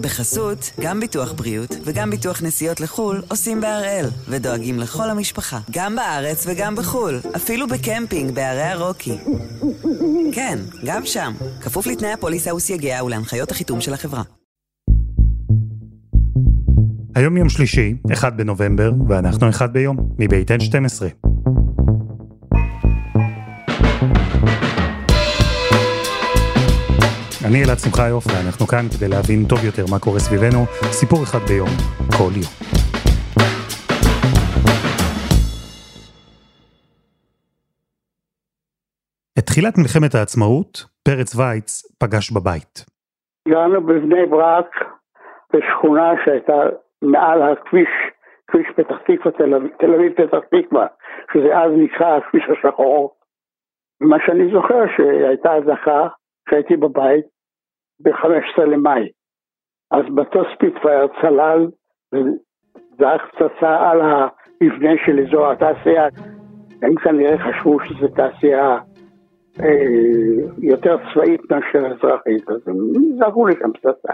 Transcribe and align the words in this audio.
בחסות, 0.00 0.70
גם 0.80 1.00
ביטוח 1.00 1.32
בריאות 1.32 1.76
וגם 1.84 2.10
ביטוח 2.10 2.42
נסיעות 2.42 2.80
לחו"ל 2.80 3.22
עושים 3.28 3.60
בהראל, 3.60 4.06
ודואגים 4.28 4.78
לכל 4.78 5.10
המשפחה, 5.10 5.58
גם 5.70 5.96
בארץ 5.96 6.46
וגם 6.48 6.76
בחו"ל, 6.76 7.20
אפילו 7.36 7.66
בקמפינג 7.68 8.34
בערי 8.34 8.62
הרוקי. 8.62 9.18
כן, 10.32 10.58
גם 10.84 11.06
שם, 11.06 11.32
כפוף 11.60 11.86
לתנאי 11.86 12.12
הפוליסה 12.12 12.54
וסייגיה 12.54 13.04
ולהנחיות 13.04 13.50
החיתום 13.50 13.80
של 13.80 13.94
החברה. 13.94 14.22
היום 17.14 17.36
יום 17.36 17.48
שלישי, 17.48 17.94
1 18.12 18.32
בנובמבר, 18.32 18.92
ואנחנו 19.08 19.48
אחד 19.48 19.72
ביום, 19.72 19.96
מבית 20.18 20.50
N12. 20.50 21.29
אני 27.50 27.58
אלעד 27.64 27.78
שמחיוף, 27.84 28.24
ואנחנו 28.26 28.66
כאן 28.66 28.84
כדי 28.92 29.08
להבין 29.14 29.40
טוב 29.50 29.60
יותר 29.68 29.84
מה 29.92 29.98
קורה 30.04 30.18
סביבנו, 30.26 30.60
סיפור 30.98 31.20
אחד 31.26 31.42
ביום, 31.48 31.72
כל 32.18 32.32
יום. 32.42 32.52
את 39.38 39.44
תחילת 39.50 39.74
מלחמת 39.78 40.14
העצמאות, 40.14 40.72
פרץ 41.06 41.30
וייץ 41.36 41.70
פגש 42.00 42.30
בבית. 42.36 42.74
גרנו 43.48 43.80
בבני 43.86 44.26
ברק, 44.30 44.70
בשכונה 45.52 46.08
שהייתה 46.24 46.58
מעל 47.02 47.42
הכביש, 47.42 47.92
כביש 48.48 48.66
פתח 48.76 48.98
תקווה, 49.06 49.32
תל 49.80 49.94
אביב 49.94 50.12
פתח 50.12 50.42
תקווה, 50.54 50.86
שזה 51.32 51.58
אז 51.62 51.70
נקרא 51.84 52.16
הכביש 52.16 52.44
השחור. 52.52 53.14
מה 54.00 54.16
שאני 54.26 54.52
זוכר 54.52 54.82
שהייתה 54.96 55.50
אזעקה, 55.56 56.00
כשהייתי 56.46 56.76
בבית, 56.76 57.39
ב-15 58.02 58.64
למאי. 58.64 59.08
אז 59.90 60.04
מטוס 60.10 60.46
ספיטפייר 60.58 61.06
צלל 61.20 61.66
וזרק 62.12 63.20
פצצה 63.30 63.90
על 63.90 64.00
המבנה 64.00 64.90
של 65.06 65.20
אזור 65.26 65.50
התעשייה. 65.50 66.08
הם 66.82 66.94
כנראה 66.94 67.38
חשבו 67.38 67.78
שזו 67.80 68.08
תעשייה 68.08 68.78
אה, 69.60 69.66
יותר 70.58 70.96
צבאית 71.12 71.40
מאשר 71.50 71.86
אזרחית, 71.86 72.50
אז 72.50 72.60
הם 72.66 72.76
זרקו 73.18 73.46
לשם 73.46 73.72
פצצה. 73.72 74.12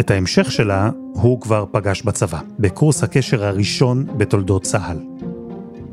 את 0.00 0.10
ההמשך 0.10 0.50
שלה 0.50 0.90
הוא 1.22 1.40
כבר 1.40 1.64
פגש 1.72 2.02
בצבא, 2.02 2.38
בקורס 2.58 3.04
הקשר 3.04 3.44
הראשון 3.44 3.96
בתולדות 4.18 4.62
צה"ל. 4.62 5.09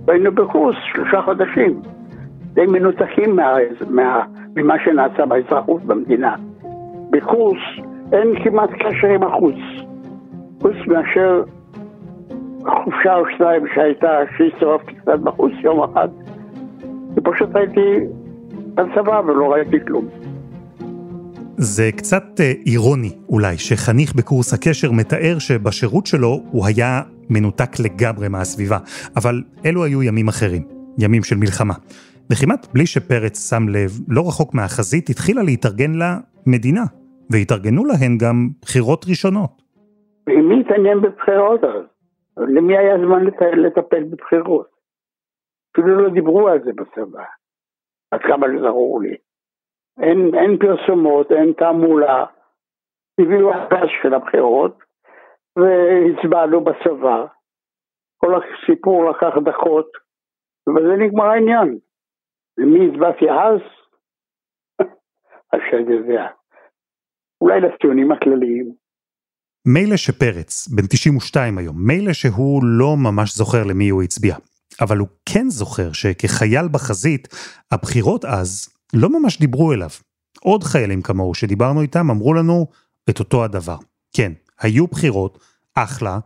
היינו 0.08 0.32
בקורס 0.32 0.76
שלושה 0.94 1.22
חודשים, 1.22 1.82
די 2.54 2.66
מנותקים 2.66 3.36
מה, 3.36 3.56
מה, 3.90 4.26
ממה 4.56 4.76
שנעשה 4.86 5.26
באזרחות 5.26 5.84
במדינה. 5.84 6.36
בקורס 7.10 7.60
אין 8.14 8.44
כמעט 8.44 8.70
קשר 8.70 9.08
עם 9.08 9.24
החוץ, 9.24 9.56
חוץ 10.62 10.76
מאשר 10.88 11.44
חופשה 12.84 13.16
או 13.16 13.24
שניים 13.38 13.64
שהייתה, 13.76 14.20
שהסתובבתי 14.38 14.96
קצת 14.96 15.20
בחוץ 15.20 15.52
יום 15.60 15.84
אחד, 15.84 16.08
ופשוט 17.16 17.56
הייתי 17.56 18.00
בצבא 18.74 19.22
ולא 19.26 19.54
ראיתי 19.54 19.86
כלום. 19.86 20.06
זה 21.60 21.90
קצת 21.98 22.24
אה, 22.40 22.52
אירוני 22.66 23.12
אולי, 23.30 23.58
שחניך 23.58 24.16
בקורס 24.16 24.54
הקשר 24.54 24.92
מתאר 24.92 25.36
שבשירות 25.40 26.06
שלו 26.06 26.34
הוא 26.52 26.66
היה 26.68 27.02
מנותק 27.30 27.72
לגמרי 27.86 28.28
מהסביבה, 28.28 28.78
אבל 29.16 29.36
אלו 29.66 29.84
היו 29.84 30.04
ימים 30.04 30.28
אחרים, 30.28 30.64
ימים 31.00 31.24
של 31.24 31.36
מלחמה. 31.36 31.74
וכמעט 32.32 32.68
בלי 32.74 32.86
שפרץ 32.86 33.50
שם 33.50 33.64
לב, 33.70 33.92
לא 34.08 34.22
רחוק 34.28 34.54
מהחזית 34.54 35.10
התחילה 35.10 35.44
להתארגן 35.44 35.92
לה 35.92 36.18
מדינה, 36.48 36.86
והתארגנו 37.32 37.86
להן 37.86 38.18
גם 38.24 38.50
בחירות 38.62 39.06
ראשונות. 39.10 39.62
מי 40.28 40.62
התעניין 40.62 41.02
בבחירות 41.02 41.64
אז? 41.64 41.86
למי 42.38 42.78
היה 42.78 42.96
זמן 42.98 43.24
לטפל 43.66 44.04
בבחירות? 44.04 44.68
אפילו 45.72 46.02
לא 46.04 46.10
דיברו 46.10 46.48
על 46.48 46.60
זה 46.66 46.72
בצבא, 46.72 47.24
עד 48.12 48.20
כמה 48.22 48.48
זכור 48.60 49.02
לי. 49.02 49.27
אין, 50.02 50.32
אין 50.36 50.58
פרסומות, 50.58 51.32
אין 51.32 51.54
תעמולה. 51.54 52.26
הביאו 53.20 53.54
הפס 53.54 53.90
של 54.02 54.14
הבחירות 54.14 54.78
והצבענו 55.58 56.64
בצבא. 56.64 57.26
כל 58.18 58.34
הסיפור 58.36 59.10
לקח 59.10 59.34
דקות, 59.46 59.88
ובזה 60.68 60.96
נגמר 61.00 61.26
העניין. 61.26 61.78
למי 62.58 62.88
הצבעתי 62.88 63.26
אז? 63.30 63.62
השד 65.54 65.90
יודע. 65.90 66.28
אולי 67.42 67.62
לציונים 67.62 68.12
הכלליים. 68.12 68.74
מילא 69.68 69.98
שפרץ, 69.98 70.68
בן 70.68 70.88
92 70.90 71.58
היום, 71.58 71.76
מילא 71.88 72.14
שהוא 72.14 72.62
לא 72.64 72.96
ממש 72.98 73.36
זוכר 73.36 73.64
למי 73.70 73.90
הוא 73.90 74.04
הצביע, 74.04 74.36
אבל 74.82 74.98
הוא 74.98 75.08
כן 75.30 75.48
זוכר 75.48 75.92
שכחייל 75.94 76.68
בחזית, 76.74 77.28
הבחירות 77.72 78.26
אז 78.26 78.77
לא 78.94 79.22
ממש 79.22 79.40
דיברו 79.40 79.74
אליו. 79.74 79.90
עוד 80.40 80.64
חיילים 80.64 81.02
כמוהו 81.02 81.36
שדיברנו 81.36 81.82
איתם 81.82 82.12
אמרו 82.12 82.34
לנו 82.34 82.68
את 83.10 83.20
אותו 83.20 83.44
הדבר. 83.44 83.78
כן, 84.14 84.32
היו 84.60 84.88
בחירות, 84.88 85.40
אחלה, 85.76 86.20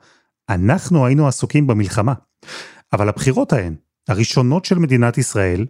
אנחנו 0.50 1.06
היינו 1.06 1.28
עסוקים 1.28 1.68
במלחמה. 1.68 2.14
אבל 2.94 3.10
הבחירות 3.10 3.54
ההן, 3.54 3.76
הראשונות 4.08 4.66
של 4.66 4.80
מדינת 4.80 5.18
ישראל, 5.18 5.66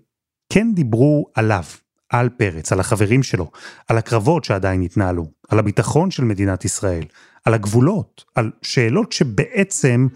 כן 0.54 0.68
דיברו 0.74 1.26
עליו, 1.36 1.64
על 2.10 2.30
פרץ, 2.30 2.72
על 2.72 2.80
החברים 2.80 3.24
שלו, 3.24 3.52
על 3.88 3.98
הקרבות 3.98 4.44
שעדיין 4.44 4.82
התנהלו, 4.82 5.26
על 5.50 5.60
הביטחון 5.60 6.12
של 6.12 6.24
מדינת 6.24 6.66
ישראל, 6.66 7.04
על 7.46 7.54
הגבולות, 7.54 8.24
על 8.36 8.52
שאלות 8.62 9.12
שבעצם 9.12 10.08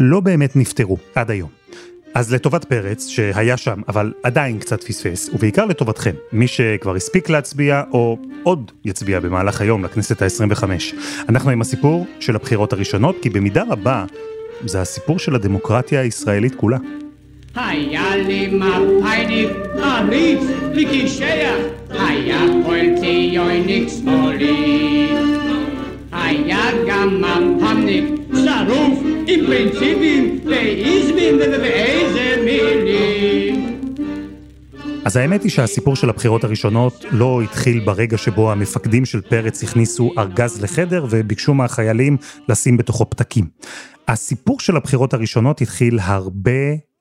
לא 0.00 0.20
באמת 0.20 0.56
נפתרו 0.56 0.98
עד 1.14 1.30
היום. 1.30 1.50
אז 2.18 2.34
לטובת 2.34 2.64
פרץ, 2.64 3.08
שהיה 3.08 3.56
שם, 3.56 3.80
אבל 3.88 4.12
עדיין 4.22 4.58
קצת 4.58 4.84
פספס, 4.84 5.30
ובעיקר 5.32 5.64
לטובתכם, 5.64 6.10
מי 6.32 6.46
שכבר 6.46 6.94
הספיק 6.94 7.28
להצביע, 7.28 7.82
או 7.92 8.18
עוד 8.42 8.72
יצביע 8.84 9.20
במהלך 9.20 9.60
היום 9.60 9.84
לכנסת 9.84 10.22
ה-25. 10.22 10.64
אנחנו 11.28 11.50
עם 11.50 11.60
הסיפור 11.60 12.06
של 12.20 12.36
הבחירות 12.36 12.72
הראשונות, 12.72 13.16
כי 13.22 13.30
במידה 13.30 13.62
רבה, 13.70 14.04
זה 14.66 14.80
הסיפור 14.80 15.18
של 15.18 15.34
הדמוקרטיה 15.34 16.00
הישראלית 16.00 16.54
כולה. 16.54 16.78
היה 17.54 18.16
לי 18.16 18.46
מפאיניק 18.46 19.50
אמיץ 20.00 20.40
וקישח, 20.70 21.54
היה 21.90 22.40
פועל 22.64 22.86
ציוניק 23.00 23.88
שמאלי. 23.88 25.08
היה 26.12 26.70
גם 26.88 27.20
מפ"מניק 27.20 28.04
שרוף 28.66 28.98
עם 29.26 29.46
פרינציפים 29.46 30.40
ואיזמים 30.46 31.38
ואיזה 31.38 32.42
מילים. 32.44 33.80
אז 35.04 35.16
האמת 35.16 35.42
היא 35.42 35.50
שהסיפור 35.50 35.96
של 35.96 36.10
הבחירות 36.10 36.44
הראשונות 36.44 37.04
לא 37.10 37.42
התחיל 37.42 37.80
ברגע 37.80 38.18
שבו 38.18 38.52
המפקדים 38.52 39.04
של 39.04 39.20
פרץ 39.20 39.62
הכניסו 39.62 40.12
ארגז 40.18 40.62
לחדר 40.62 41.06
וביקשו 41.10 41.54
מהחיילים 41.54 42.16
לשים 42.48 42.76
בתוכו 42.76 43.10
פתקים. 43.10 43.48
הסיפור 44.08 44.60
של 44.60 44.76
הבחירות 44.76 45.14
הראשונות 45.14 45.60
התחיל 45.60 45.98
הרבה 46.02 46.52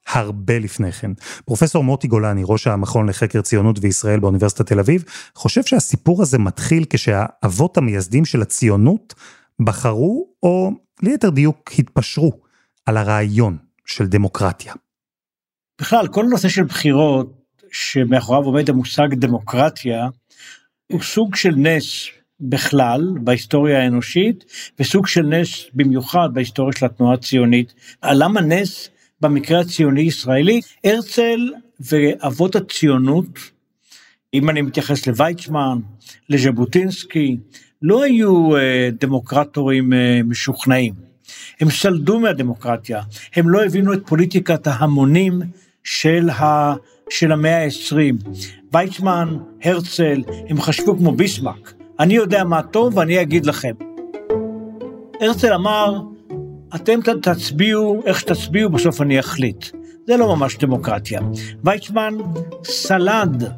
הרבה 0.08 0.60
לפני 0.60 0.92
כן. 0.92 1.12
פרופסור 1.46 1.84
מוטי 1.84 2.08
גולני, 2.08 2.42
ראש 2.46 2.68
המכון 2.68 3.10
לחקר 3.10 3.42
ציונות 3.42 3.80
וישראל 3.82 4.20
באוניברסיטת 4.20 4.68
תל 4.68 4.80
אביב, 4.80 5.04
חושב 5.36 5.64
שהסיפור 5.64 6.22
הזה 6.22 6.38
מתחיל 6.38 6.86
כשהאבות 6.90 7.78
המייסדים 7.78 8.26
של 8.26 8.42
הציונות 8.42 9.14
בחרו, 9.60 10.28
או 10.44 10.72
ליתר 11.04 11.30
דיוק 11.30 11.72
התפשרו, 11.80 12.32
על 12.86 12.98
הרעיון 12.98 13.58
של 13.86 14.08
דמוקרטיה. 14.08 14.74
בכלל, 15.82 16.08
כל 16.08 16.26
נושא 16.26 16.50
של 16.50 16.64
בחירות 16.64 17.34
שמאחוריו 17.72 18.44
עומד 18.44 18.70
המושג 18.70 19.14
דמוקרטיה, 19.14 20.08
הוא 20.92 21.02
סוג 21.02 21.36
של 21.36 21.56
נס 21.56 22.08
בכלל 22.40 23.02
בהיסטוריה 23.24 23.84
האנושית, 23.84 24.46
וסוג 24.80 25.08
של 25.08 25.22
נס 25.22 25.66
במיוחד 25.74 26.30
בהיסטוריה 26.34 26.74
של 26.80 26.86
התנועה 26.86 27.14
הציונית. 27.14 27.74
למה 28.04 28.42
נס? 28.42 28.90
במקרה 29.22 29.60
הציוני-ישראלי, 29.60 30.62
הרצל 30.84 31.40
ואבות 31.80 32.56
הציונות, 32.56 33.40
אם 34.34 34.50
אני 34.50 34.62
מתייחס 34.62 35.08
לוויצמן, 35.08 35.78
לז'בוטינסקי, 36.30 37.38
לא 37.82 38.04
היו 38.04 38.56
אה, 38.58 38.90
דמוקרטורים 39.00 39.94
אה, 39.94 40.20
משוכנעים. 40.26 40.94
הם 41.60 41.70
סלדו 41.70 42.20
מהדמוקרטיה, 42.20 43.02
הם 43.36 43.50
לא 43.50 43.64
הבינו 43.66 43.94
את 43.94 44.00
פוליטיקת 44.06 44.68
ההמונים 44.68 45.42
של, 45.84 46.30
ה, 46.30 46.74
של 47.10 47.32
המאה 47.32 47.64
ה-20. 47.64 48.30
ויצמן, 48.74 49.38
הרצל, 49.64 50.24
הם 50.50 50.62
חשבו 50.62 50.98
כמו 50.98 51.12
ביסמק, 51.12 51.74
אני 52.00 52.14
יודע 52.14 52.44
מה 52.44 52.64
טוב 52.64 52.98
ואני 52.98 53.22
אגיד 53.22 53.46
לכם. 53.46 53.74
הרצל 55.22 55.54
אמר, 55.54 56.02
אתם 56.76 57.00
תצביעו 57.22 58.02
איך 58.06 58.20
שתצביעו, 58.20 58.70
בסוף 58.70 59.02
אני 59.02 59.20
אחליט. 59.20 59.66
זה 60.08 60.18
לא 60.18 60.36
ממש 60.36 60.58
דמוקרטיה. 60.58 61.22
ויצמן 61.64 62.14
סלד 62.64 63.52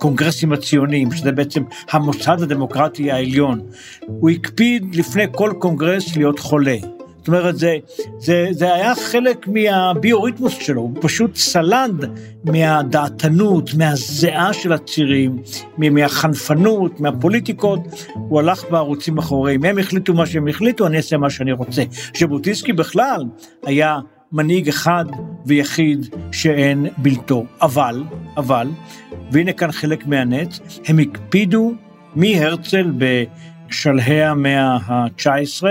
מהקונגרסים 0.00 0.52
הציוניים, 0.52 1.12
שזה 1.12 1.32
בעצם 1.32 1.62
המוסד 1.90 2.42
הדמוקרטי 2.42 3.10
העליון. 3.10 3.60
הוא 4.06 4.30
הקפיד 4.30 4.94
לפני 4.94 5.24
כל 5.32 5.52
קונגרס 5.58 6.16
להיות 6.16 6.38
חולה. 6.38 6.76
זאת 7.18 7.28
אומרת, 7.28 7.58
זה, 7.58 7.76
זה, 8.18 8.46
זה 8.50 8.74
היה 8.74 8.94
חלק 8.94 9.48
מהביוריתמוס 9.48 10.58
שלו, 10.60 10.80
הוא 10.80 10.92
פשוט 11.00 11.36
סלד 11.36 12.04
מהדעתנות, 12.44 13.74
מהזיעה 13.74 14.52
של 14.52 14.72
הצירים, 14.72 15.42
מהחנפנות, 15.78 17.00
מהפוליטיקות, 17.00 17.80
הוא 18.14 18.40
הלך 18.40 18.64
בערוצים 18.70 19.18
אחוריים, 19.18 19.64
הם 19.64 19.78
החליטו 19.78 20.14
מה 20.14 20.26
שהם 20.26 20.48
החליטו, 20.48 20.86
אני 20.86 20.96
אעשה 20.96 21.16
מה 21.16 21.30
שאני 21.30 21.52
רוצה. 21.52 21.82
ז'בוטינסקי 22.18 22.72
בכלל 22.72 23.24
היה 23.66 23.98
מנהיג 24.32 24.68
אחד 24.68 25.04
ויחיד 25.46 26.06
שאין 26.32 26.86
בלתו, 26.98 27.44
אבל, 27.62 28.04
אבל, 28.36 28.68
והנה 29.32 29.52
כאן 29.52 29.72
חלק 29.72 30.06
מהנץ, 30.06 30.60
הם 30.86 30.98
הקפידו 30.98 31.72
מהרצל 32.14 32.92
ב... 32.98 33.24
שלהי 33.70 34.24
המאה 34.24 34.76
ה-19 34.76 35.62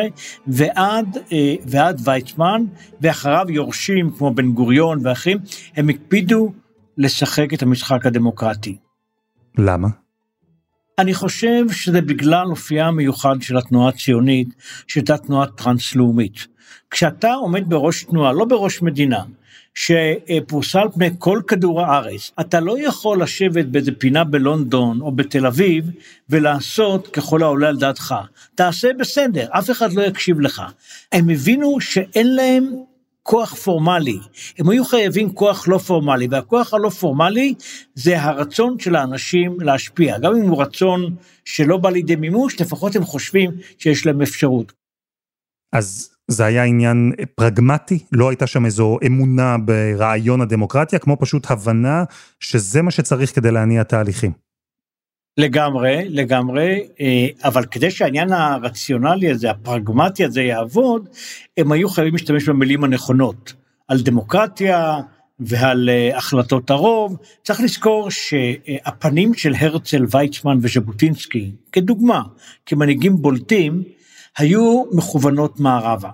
ועד, 0.47 1.17
אה, 1.31 1.55
ועד 1.65 2.01
ויצמן, 2.03 2.65
ואחריו 3.01 3.45
יורשים 3.49 4.11
כמו 4.17 4.33
בן 4.33 4.51
גוריון 4.51 4.99
ואחרים, 5.03 5.37
הם 5.75 5.89
הקפידו 5.89 6.53
לשחק 6.97 7.53
את 7.53 7.61
המשחק 7.61 8.05
הדמוקרטי. 8.05 8.77
למה? 9.57 9.87
אני 10.99 11.13
חושב 11.13 11.65
שזה 11.71 12.01
בגלל 12.01 12.47
אופייה 12.49 12.87
המיוחד 12.87 13.35
של 13.41 13.57
התנועה 13.57 13.89
הציונית, 13.89 14.47
שהייתה 14.87 15.17
תנועה 15.17 15.47
טרנס-לאומית. 15.47 16.47
כשאתה 16.91 17.33
עומד 17.33 17.69
בראש 17.69 18.03
תנועה, 18.03 18.33
לא 18.33 18.45
בראש 18.45 18.81
מדינה, 18.81 19.23
שפורסה 19.73 20.81
על 20.81 20.87
פני 20.93 21.09
כל 21.17 21.41
כדור 21.47 21.81
הארץ. 21.81 22.31
אתה 22.39 22.59
לא 22.59 22.87
יכול 22.87 23.21
לשבת 23.21 23.65
באיזה 23.65 23.91
פינה 23.91 24.23
בלונדון 24.23 25.01
או 25.01 25.11
בתל 25.11 25.45
אביב 25.45 25.91
ולעשות 26.29 27.07
ככל 27.07 27.43
העולה 27.43 27.67
על 27.67 27.77
דעתך. 27.77 28.15
תעשה 28.55 28.93
בסדר, 28.99 29.47
אף 29.49 29.71
אחד 29.71 29.93
לא 29.93 30.01
יקשיב 30.01 30.39
לך. 30.39 30.61
הם 31.11 31.29
הבינו 31.29 31.81
שאין 31.81 32.35
להם 32.35 32.69
כוח 33.29 33.55
פורמלי, 33.55 34.19
הם 34.57 34.69
היו 34.69 34.85
חייבים 34.85 35.33
כוח 35.33 35.67
לא 35.67 35.77
פורמלי, 35.77 36.27
והכוח 36.31 36.73
הלא 36.73 36.89
פורמלי 36.89 37.53
זה 37.95 38.21
הרצון 38.21 38.79
של 38.79 38.95
האנשים 38.95 39.61
להשפיע, 39.61 40.19
גם 40.19 40.35
אם 40.35 40.49
הוא 40.49 40.61
רצון 40.61 41.15
שלא 41.45 41.77
בא 41.77 41.89
לידי 41.89 42.15
מימוש, 42.15 42.61
לפחות 42.61 42.95
הם 42.95 43.03
חושבים 43.03 43.51
שיש 43.77 44.05
להם 44.05 44.21
אפשרות. 44.21 44.73
אז 45.73 46.09
זה 46.27 46.45
היה 46.45 46.63
עניין 46.63 47.11
פרגמטי? 47.35 47.99
לא 48.11 48.29
הייתה 48.29 48.47
שם 48.47 48.65
איזו 48.65 48.97
אמונה 49.05 49.57
ברעיון 49.57 50.41
הדמוקרטיה, 50.41 50.99
כמו 50.99 51.17
פשוט 51.19 51.51
הבנה 51.51 52.03
שזה 52.39 52.81
מה 52.81 52.91
שצריך 52.91 53.35
כדי 53.35 53.51
להניע 53.51 53.83
תהליכים. 53.83 54.48
לגמרי, 55.37 56.05
לגמרי, 56.09 56.87
אה, 57.01 57.27
אבל 57.43 57.65
כדי 57.65 57.91
שהעניין 57.91 58.31
הרציונלי 58.31 59.31
הזה, 59.31 59.51
הפרגמטי 59.51 60.25
הזה 60.25 60.41
יעבוד, 60.41 61.09
הם 61.57 61.71
היו 61.71 61.89
חייבים 61.89 62.13
להשתמש 62.13 62.49
במילים 62.49 62.83
הנכונות, 62.83 63.53
על 63.87 64.01
דמוקרטיה 64.01 64.97
ועל 65.39 65.89
אה, 65.89 66.17
החלטות 66.17 66.69
הרוב. 66.69 67.17
צריך 67.43 67.61
לזכור 67.61 68.11
שהפנים 68.11 69.33
של 69.33 69.53
הרצל, 69.59 70.05
ויצמן 70.11 70.57
וז'בוטינסקי, 70.61 71.51
כדוגמה, 71.71 72.21
כמנהיגים 72.65 73.21
בולטים, 73.21 73.83
היו 74.37 74.83
מכוונות 74.91 75.59
מערבה. 75.59 76.09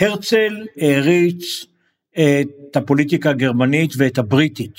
הרצל 0.00 0.66
העריץ 0.76 1.64
את 2.12 2.76
הפוליטיקה 2.76 3.30
הגרמנית 3.30 3.92
ואת 3.96 4.18
הבריטית. 4.18 4.76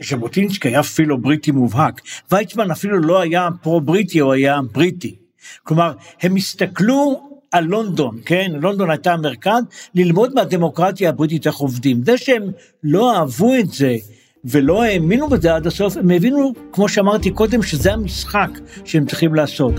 ז'בוטינסקי 0.00 0.68
היה 0.68 0.80
אפילו 0.80 1.18
בריטי 1.18 1.50
מובהק, 1.50 2.00
ויצמן 2.30 2.70
אפילו 2.70 2.98
לא 2.98 3.20
היה 3.20 3.48
פרו-בריטי, 3.62 4.18
הוא 4.18 4.32
היה 4.32 4.60
בריטי. 4.72 5.16
כלומר, 5.62 5.92
הם 6.22 6.36
הסתכלו 6.36 7.30
על 7.50 7.64
לונדון, 7.64 8.18
כן? 8.24 8.52
לונדון 8.54 8.90
הייתה 8.90 9.12
המרכז, 9.12 9.62
ללמוד 9.94 10.34
מהדמוקרטיה 10.34 11.08
הבריטית 11.08 11.46
איך 11.46 11.56
עובדים. 11.56 12.04
זה 12.04 12.18
שהם 12.18 12.42
לא 12.82 13.16
אהבו 13.16 13.54
את 13.54 13.72
זה 13.72 13.96
ולא 14.44 14.82
האמינו 14.82 15.28
בזה 15.28 15.54
עד 15.54 15.66
הסוף, 15.66 15.96
הם 15.96 16.10
הבינו, 16.10 16.52
כמו 16.72 16.88
שאמרתי 16.88 17.30
קודם, 17.30 17.62
שזה 17.62 17.92
המשחק 17.92 18.50
שהם 18.84 19.06
צריכים 19.06 19.34
לעשות. 19.34 19.72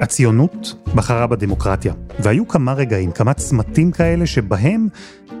הציונות 0.00 0.74
בחרה 0.94 1.26
בדמוקרטיה, 1.26 1.94
והיו 2.18 2.48
כמה 2.48 2.72
רגעים, 2.72 3.12
כמה 3.12 3.34
צמתים 3.34 3.92
כאלה 3.92 4.26
שבהם 4.26 4.88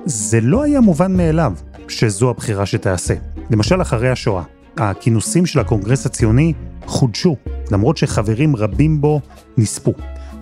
זה 0.04 0.40
לא 0.40 0.62
היה 0.62 0.80
מובן 0.80 1.16
מאליו 1.16 1.52
שזו 1.88 2.30
הבחירה 2.30 2.66
שתעשה. 2.66 3.14
למשל 3.50 3.82
אחרי 3.82 4.10
השואה, 4.10 4.42
הכינוסים 4.76 5.46
של 5.46 5.60
הקונגרס 5.60 6.06
הציוני 6.06 6.52
חודשו, 6.86 7.36
למרות 7.70 7.96
שחברים 7.96 8.56
רבים 8.56 9.00
בו 9.00 9.20
נספו. 9.56 9.94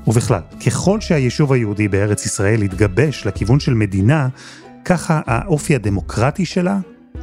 ובכלל, 0.07 0.41
ככל 0.67 1.01
שהיישוב 1.01 1.53
היהודי 1.53 1.89
בארץ 1.89 2.27
ישראל 2.27 2.63
התגבש 2.63 3.27
לכיוון 3.27 3.61
של 3.61 3.75
מדינה, 3.75 4.29
ככה 4.85 5.21
האופי 5.27 5.75
הדמוקרטי 5.75 6.45
שלה 6.45 6.79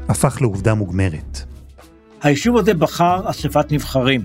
הפך 0.09 0.41
לעובדה 0.41 0.73
מוגמרת. 0.73 1.41
היישוב 2.21 2.57
הזה 2.57 2.73
בחר 2.73 3.29
אספת 3.29 3.71
נבחרים. 3.71 4.21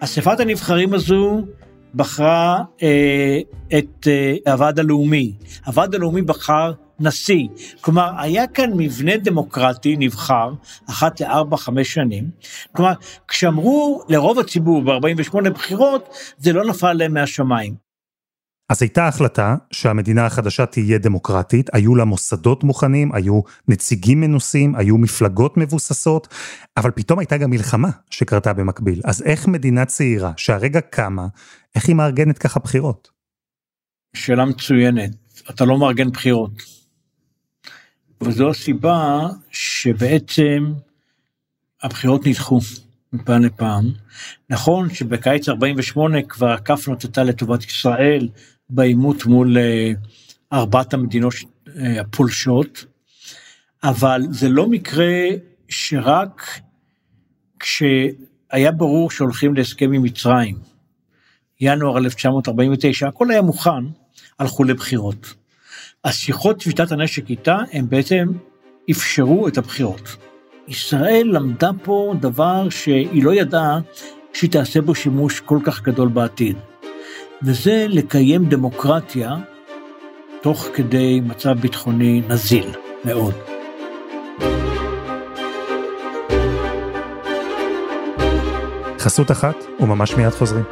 אספת 0.00 0.40
הנבחרים 0.40 0.94
הזו 0.94 1.46
בחרה 1.94 2.58
אה, 2.82 3.38
את 3.78 4.06
אה, 4.06 4.52
הוועד 4.52 4.78
הלאומי. 4.78 5.32
הוועד 5.66 5.94
הלאומי 5.94 6.22
בחר 6.22 6.72
נשיא. 7.00 7.48
כלומר, 7.80 8.10
היה 8.18 8.46
כאן 8.46 8.70
מבנה 8.76 9.16
דמוקרטי 9.16 9.96
נבחר, 9.98 10.50
אחת 10.90 11.20
לארבע, 11.20 11.56
חמש 11.56 11.94
שנים. 11.94 12.30
כלומר, 12.72 12.92
כשאמרו 13.28 14.02
לרוב 14.08 14.38
הציבור 14.38 14.82
ב-48 14.82 15.50
בחירות, 15.50 16.08
זה 16.38 16.52
לא 16.52 16.64
נפל 16.64 16.92
להם 16.92 17.14
מהשמיים. 17.14 17.88
אז 18.70 18.82
הייתה 18.82 19.08
החלטה 19.08 19.56
שהמדינה 19.72 20.26
החדשה 20.26 20.66
תהיה 20.66 20.98
דמוקרטית, 20.98 21.70
היו 21.72 21.94
לה 21.94 22.04
מוסדות 22.04 22.64
מוכנים, 22.64 23.12
היו 23.12 23.40
נציגים 23.68 24.20
מנוסים, 24.20 24.74
היו 24.74 24.98
מפלגות 24.98 25.56
מבוססות, 25.56 26.28
אבל 26.76 26.90
פתאום 26.90 27.18
הייתה 27.18 27.36
גם 27.36 27.50
מלחמה 27.50 27.88
שקרתה 28.10 28.52
במקביל. 28.52 29.00
אז 29.04 29.22
איך 29.22 29.48
מדינה 29.48 29.84
צעירה, 29.84 30.32
שהרגע 30.36 30.80
קמה, 30.80 31.26
איך 31.74 31.88
היא 31.88 31.96
מארגנת 31.96 32.38
ככה 32.38 32.60
בחירות? 32.60 33.10
שאלה 34.16 34.44
מצוינת, 34.44 35.10
אתה 35.50 35.64
לא 35.64 35.78
מארגן 35.78 36.10
בחירות. 36.10 36.77
וזו 38.20 38.50
הסיבה 38.50 39.28
שבעצם 39.50 40.72
הבחירות 41.82 42.26
נדחו 42.26 42.58
מפעם 43.12 43.42
לפעם. 43.42 43.92
נכון 44.50 44.94
שבקיץ 44.94 45.48
48 45.48 46.22
כבר 46.22 46.50
הכף 46.50 46.88
נוטטה 46.88 47.22
לטובת 47.22 47.64
ישראל, 47.64 48.28
בעימות 48.70 49.26
מול 49.26 49.58
אה, 49.58 49.92
ארבעת 50.52 50.94
המדינות 50.94 51.34
אה, 51.76 52.00
הפולשות, 52.00 52.84
אבל 53.82 54.22
זה 54.30 54.48
לא 54.48 54.68
מקרה 54.68 55.14
שרק 55.68 56.60
כשהיה 57.60 58.72
ברור 58.76 59.10
שהולכים 59.10 59.54
להסכם 59.54 59.92
עם 59.92 60.02
מצרים, 60.02 60.58
ינואר 61.60 61.98
1949, 61.98 63.08
הכל 63.08 63.30
היה 63.30 63.42
מוכן, 63.42 63.84
הלכו 64.38 64.64
לבחירות. 64.64 65.34
השיחות 66.08 66.60
שביתת 66.60 66.92
הנשק 66.92 67.30
איתה, 67.30 67.58
הם 67.72 67.88
בעצם 67.88 68.26
אפשרו 68.90 69.48
את 69.48 69.58
הבחירות. 69.58 70.16
ישראל 70.68 71.28
למדה 71.32 71.70
פה 71.82 72.14
דבר 72.20 72.68
שהיא 72.68 73.24
לא 73.24 73.34
ידעה 73.34 73.78
שהיא 74.32 74.50
תעשה 74.50 74.80
בו 74.80 74.94
שימוש 74.94 75.40
כל 75.40 75.58
כך 75.64 75.82
גדול 75.82 76.08
בעתיד. 76.08 76.56
וזה 77.42 77.86
לקיים 77.88 78.44
דמוקרטיה 78.44 79.36
תוך 80.42 80.68
כדי 80.74 81.20
מצב 81.20 81.52
ביטחוני 81.60 82.22
נזיל 82.28 82.70
מאוד. 83.04 83.34
חסות 88.98 89.30
אחת 89.30 89.56
וממש 89.80 90.14
מיד 90.14 90.30
חוזרים. 90.30 90.64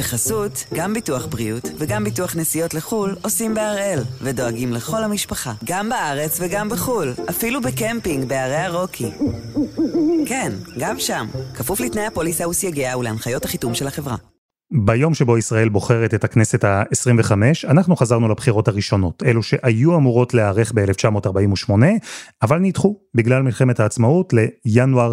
בחסות, 0.00 0.64
גם 0.74 0.94
ביטוח 0.94 1.26
בריאות 1.26 1.70
וגם 1.78 2.04
ביטוח 2.04 2.36
נסיעות 2.36 2.74
לחו"ל 2.74 3.16
עושים 3.22 3.54
בהראל, 3.54 3.98
ודואגים 4.22 4.72
לכל 4.72 5.04
המשפחה, 5.04 5.52
גם 5.64 5.88
בארץ 5.88 6.38
וגם 6.40 6.68
בחו"ל, 6.68 7.12
אפילו 7.30 7.60
בקמפינג 7.60 8.28
בערי 8.28 8.56
הרוקי. 8.56 9.10
כן, 10.26 10.52
גם 10.78 10.98
שם, 10.98 11.26
כפוף 11.54 11.80
לתנאי 11.80 12.06
הפוליסה 12.06 12.48
וסייגיה 12.48 12.98
ולהנחיות 12.98 13.44
החיתום 13.44 13.74
של 13.74 13.86
החברה. 13.86 14.16
ביום 14.72 15.14
שבו 15.14 15.38
ישראל 15.38 15.68
בוחרת 15.68 16.14
את 16.14 16.24
הכנסת 16.24 16.64
ה-25, 16.64 17.32
אנחנו 17.70 17.96
חזרנו 17.96 18.28
לבחירות 18.28 18.68
הראשונות, 18.68 19.22
אלו 19.26 19.42
שהיו 19.42 19.96
אמורות 19.96 20.34
להיערך 20.34 20.72
ב-1948, 20.74 21.70
אבל 22.42 22.58
נדחו 22.58 22.96
בגלל 23.14 23.42
מלחמת 23.42 23.80
העצמאות 23.80 24.32
לינואר 24.32 25.12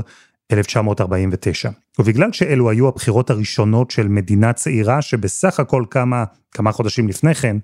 1949. 0.54 1.70
ובגלל 2.00 2.32
שאלו 2.32 2.70
היו 2.70 2.88
הבחירות 2.88 3.30
הראשונות 3.30 3.92
של 3.92 4.08
מדינה 4.08 4.54
צעירה 4.54 5.01
שבסך 5.01 5.60
הכל 5.60 5.84
כמה, 5.92 6.24
כמה 6.51 6.72
חודשים 6.72 7.08
לפני 7.08 7.36
כן, 7.36 7.58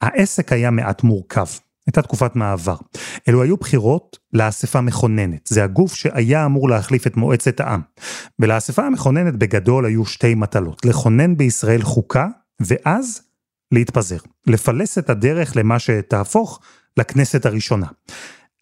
העסק 0.00 0.52
היה 0.52 0.70
מעט 0.70 1.02
מורכב. 1.02 1.46
הייתה 1.86 2.02
תקופת 2.02 2.36
מעבר. 2.36 2.76
אלו 3.28 3.42
היו 3.42 3.56
בחירות 3.56 4.18
לאספה 4.32 4.80
מכוננת. 4.80 5.46
זה 5.46 5.64
הגוף 5.64 5.94
שהיה 5.94 6.44
אמור 6.44 6.68
להחליף 6.68 7.06
את 7.06 7.16
מועצת 7.16 7.60
העם. 7.60 7.80
ולאספה 8.38 8.86
המכוננת 8.86 9.36
בגדול 9.36 9.86
היו 9.86 10.06
שתי 10.06 10.34
מטלות. 10.34 10.84
לכונן 10.84 11.36
בישראל 11.36 11.82
חוקה, 11.82 12.26
ואז 12.60 13.22
להתפזר. 13.72 14.18
לפלס 14.46 14.98
את 14.98 15.10
הדרך 15.10 15.56
למה 15.56 15.78
שתהפוך 15.78 16.60
לכנסת 16.96 17.46
הראשונה. 17.46 17.86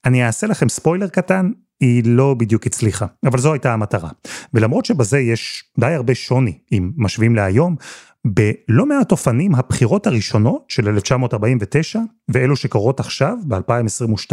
אני 0.04 0.26
אעשה 0.26 0.46
לכם 0.46 0.68
ספוילר 0.68 1.08
קטן, 1.08 1.50
היא 1.84 2.02
לא 2.06 2.34
בדיוק 2.34 2.66
הצליחה, 2.66 3.06
אבל 3.26 3.38
זו 3.38 3.52
הייתה 3.52 3.72
המטרה. 3.72 4.10
ולמרות 4.54 4.84
שבזה 4.84 5.18
יש 5.18 5.64
די 5.78 5.86
הרבה 5.86 6.14
שוני, 6.14 6.58
אם 6.72 6.90
משווים 6.96 7.36
להיום, 7.36 7.76
בלא 8.24 8.86
מעט 8.86 9.12
אופנים 9.12 9.54
הבחירות 9.54 10.06
הראשונות 10.06 10.64
של 10.68 10.88
1949 10.88 12.00
ואלו 12.28 12.56
שקורות 12.56 13.00
עכשיו, 13.00 13.36
ב-2022, 13.48 14.32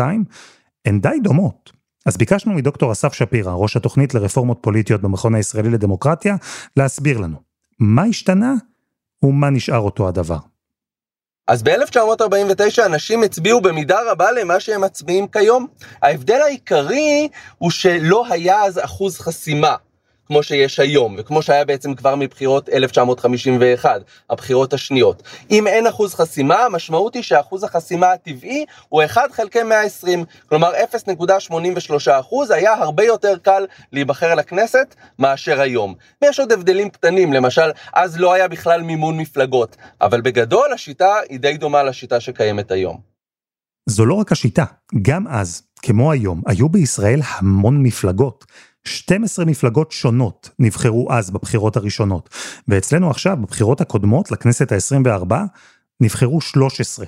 הן 0.85 0.99
די 0.99 1.19
דומות. 1.23 1.71
אז 2.05 2.17
ביקשנו 2.17 2.53
מדוקטור 2.53 2.91
אסף 2.91 3.13
שפירא, 3.13 3.53
ראש 3.53 3.77
התוכנית 3.77 4.13
לרפורמות 4.13 4.57
פוליטיות 4.61 5.01
במכון 5.01 5.35
הישראלי 5.35 5.69
לדמוקרטיה, 5.69 6.35
להסביר 6.77 7.17
לנו 7.17 7.37
מה 7.79 8.03
השתנה 8.03 8.53
ומה 9.23 9.49
נשאר 9.49 9.79
אותו 9.79 10.07
הדבר. 10.07 10.37
אז 11.51 11.63
ב-1949 11.63 12.85
אנשים 12.85 13.23
הצביעו 13.23 13.61
במידה 13.61 13.99
רבה 14.11 14.31
למה 14.31 14.59
שהם 14.59 14.81
מצביעים 14.81 15.27
כיום. 15.27 15.67
ההבדל 16.01 16.41
העיקרי 16.41 17.29
הוא 17.57 17.71
שלא 17.71 18.25
היה 18.29 18.63
אז 18.63 18.79
אחוז 18.83 19.19
חסימה. 19.19 19.75
כמו 20.31 20.43
שיש 20.43 20.79
היום, 20.79 21.15
וכמו 21.17 21.41
שהיה 21.41 21.65
בעצם 21.65 21.93
כבר 21.93 22.15
מבחירות 22.15 22.69
1951, 22.69 24.01
הבחירות 24.29 24.73
השניות. 24.73 25.23
אם 25.51 25.67
אין 25.67 25.87
אחוז 25.87 26.13
חסימה, 26.13 26.55
המשמעות 26.55 27.13
היא 27.13 27.23
שאחוז 27.23 27.63
החסימה 27.63 28.11
הטבעי 28.11 28.65
הוא 28.89 29.03
1 29.05 29.31
חלקי 29.31 29.63
120, 29.63 30.25
כלומר 30.49 30.71
0.83 30.73 32.11
אחוז, 32.19 32.51
היה 32.51 32.73
הרבה 32.73 33.03
יותר 33.03 33.37
קל 33.37 33.65
להיבחר 33.93 34.35
לכנסת 34.35 34.95
מאשר 35.19 35.61
היום. 35.61 35.95
ויש 36.21 36.39
עוד 36.39 36.51
הבדלים 36.51 36.89
קטנים, 36.89 37.33
למשל, 37.33 37.71
אז 37.93 38.19
לא 38.19 38.33
היה 38.33 38.47
בכלל 38.47 38.81
מימון 38.81 39.17
מפלגות, 39.17 39.77
אבל 40.01 40.21
בגדול 40.21 40.73
השיטה 40.73 41.15
היא 41.29 41.39
די 41.39 41.57
דומה 41.57 41.83
לשיטה 41.83 42.19
שקיימת 42.19 42.71
היום. 42.71 42.97
זו 43.89 44.05
לא 44.05 44.13
רק 44.13 44.31
השיטה, 44.31 44.65
גם 45.01 45.27
אז, 45.27 45.63
כמו 45.81 46.11
היום, 46.11 46.41
היו 46.47 46.69
בישראל 46.69 47.19
המון 47.23 47.83
מפלגות. 47.83 48.45
12 48.83 49.45
מפלגות 49.45 49.91
שונות 49.91 50.49
נבחרו 50.59 51.13
אז 51.13 51.31
בבחירות 51.31 51.77
הראשונות, 51.77 52.29
ואצלנו 52.67 53.09
עכשיו, 53.09 53.37
בבחירות 53.37 53.81
הקודמות 53.81 54.31
לכנסת 54.31 54.71
ה-24, 54.71 55.33
נבחרו 56.01 56.41
13. 56.41 57.05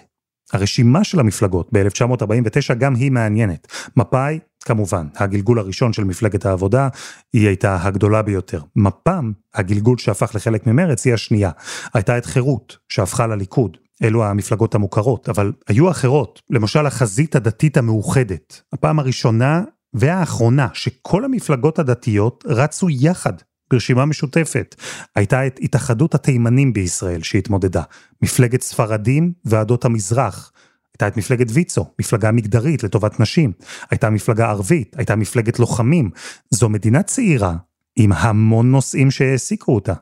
הרשימה 0.54 1.04
של 1.04 1.20
המפלגות 1.20 1.70
ב-1949 1.74 2.74
גם 2.74 2.96
היא 2.96 3.12
מעניינת. 3.12 3.68
מפא"י, 3.98 4.40
כמובן, 4.66 5.08
הגלגול 5.16 5.60
הראשון 5.60 5.94
של 5.94 6.04
מפלגת 6.04 6.46
העבודה, 6.46 6.88
היא 7.34 7.48
הייתה 7.48 7.78
הגדולה 7.82 8.22
ביותר. 8.22 8.62
מפ"ם, 8.76 9.32
הגלגול 9.54 9.98
שהפך 9.98 10.36
לחלק 10.36 10.68
ממרץ, 10.68 11.06
היא 11.06 11.14
השנייה. 11.14 11.52
הייתה 11.94 12.18
את 12.18 12.26
חירות, 12.26 12.78
שהפכה 12.90 13.28
לליכוד. 13.28 13.78
אלו 14.04 14.26
המפלגות 14.26 14.76
המוכרות, 14.76 15.30
אבל 15.30 15.52
היו 15.68 15.92
אחרות, 15.92 16.42
למשל 16.50 16.86
החזית 16.86 17.36
הדתית 17.36 17.78
המאוחדת. 17.78 18.62
הפעם 18.74 19.00
הראשונה 19.00 19.64
והאחרונה 19.94 20.68
שכל 20.74 21.26
המפלגות 21.26 21.80
הדתיות 21.80 22.44
רצו 22.48 22.88
יחד 22.90 23.34
ברשימה 23.72 24.06
משותפת. 24.06 24.76
הייתה 25.16 25.48
את 25.48 25.60
התאחדות 25.64 26.16
התימנים 26.16 26.74
בישראל 26.74 27.24
שהתמודדה, 27.24 27.84
מפלגת 28.22 28.62
ספרדים 28.62 29.34
ועדות 29.46 29.86
המזרח. 29.86 30.52
הייתה 30.94 31.08
את 31.08 31.18
מפלגת 31.18 31.48
ויצו, 31.50 31.86
מפלגה 32.00 32.32
מגדרית 32.32 32.84
לטובת 32.84 33.20
נשים. 33.20 33.52
הייתה 33.92 34.10
מפלגה 34.10 34.50
ערבית, 34.50 34.96
הייתה 34.98 35.16
מפלגת 35.16 35.60
לוחמים. 35.60 36.10
זו 36.50 36.70
מדינה 36.70 37.04
צעירה 37.04 37.56
עם 37.96 38.12
המון 38.12 38.72
נושאים 38.72 39.12
שהעסיקו 39.12 39.76
אותה. 39.76 39.94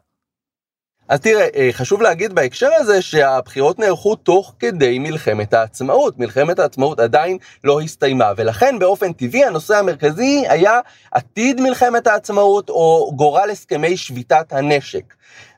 אז 1.12 1.20
תראה, 1.20 1.48
אה, 1.56 1.70
חשוב 1.72 2.01
להגיד 2.01 2.34
בהקשר 2.34 2.70
הזה 2.74 3.01
שהבחירות 3.01 3.80
נערכו 3.80 4.15
תוך 4.15 4.53
כדי 4.60 5.00
מלחמת 5.00 5.53
העצמאות. 5.53 6.20
מלחמת 6.20 6.60
העצמאות 6.60 7.00
עדיין 7.00 7.38
לא 7.63 7.82
הסתיימה, 7.82 8.32
ולכן 8.38 8.80
באופן 8.80 9.13
טבעי 9.13 9.46
הנושא 9.46 9.77
המרכזי 9.77 10.44
היה 10.50 10.80
עתיד 11.12 11.62
מלחמת 11.62 12.08
העצמאות 12.08 12.70
או 12.70 13.12
גורל 13.15 13.50
הסכמי 13.51 13.98
שביתת 13.98 14.53
הנשק. 14.53 15.13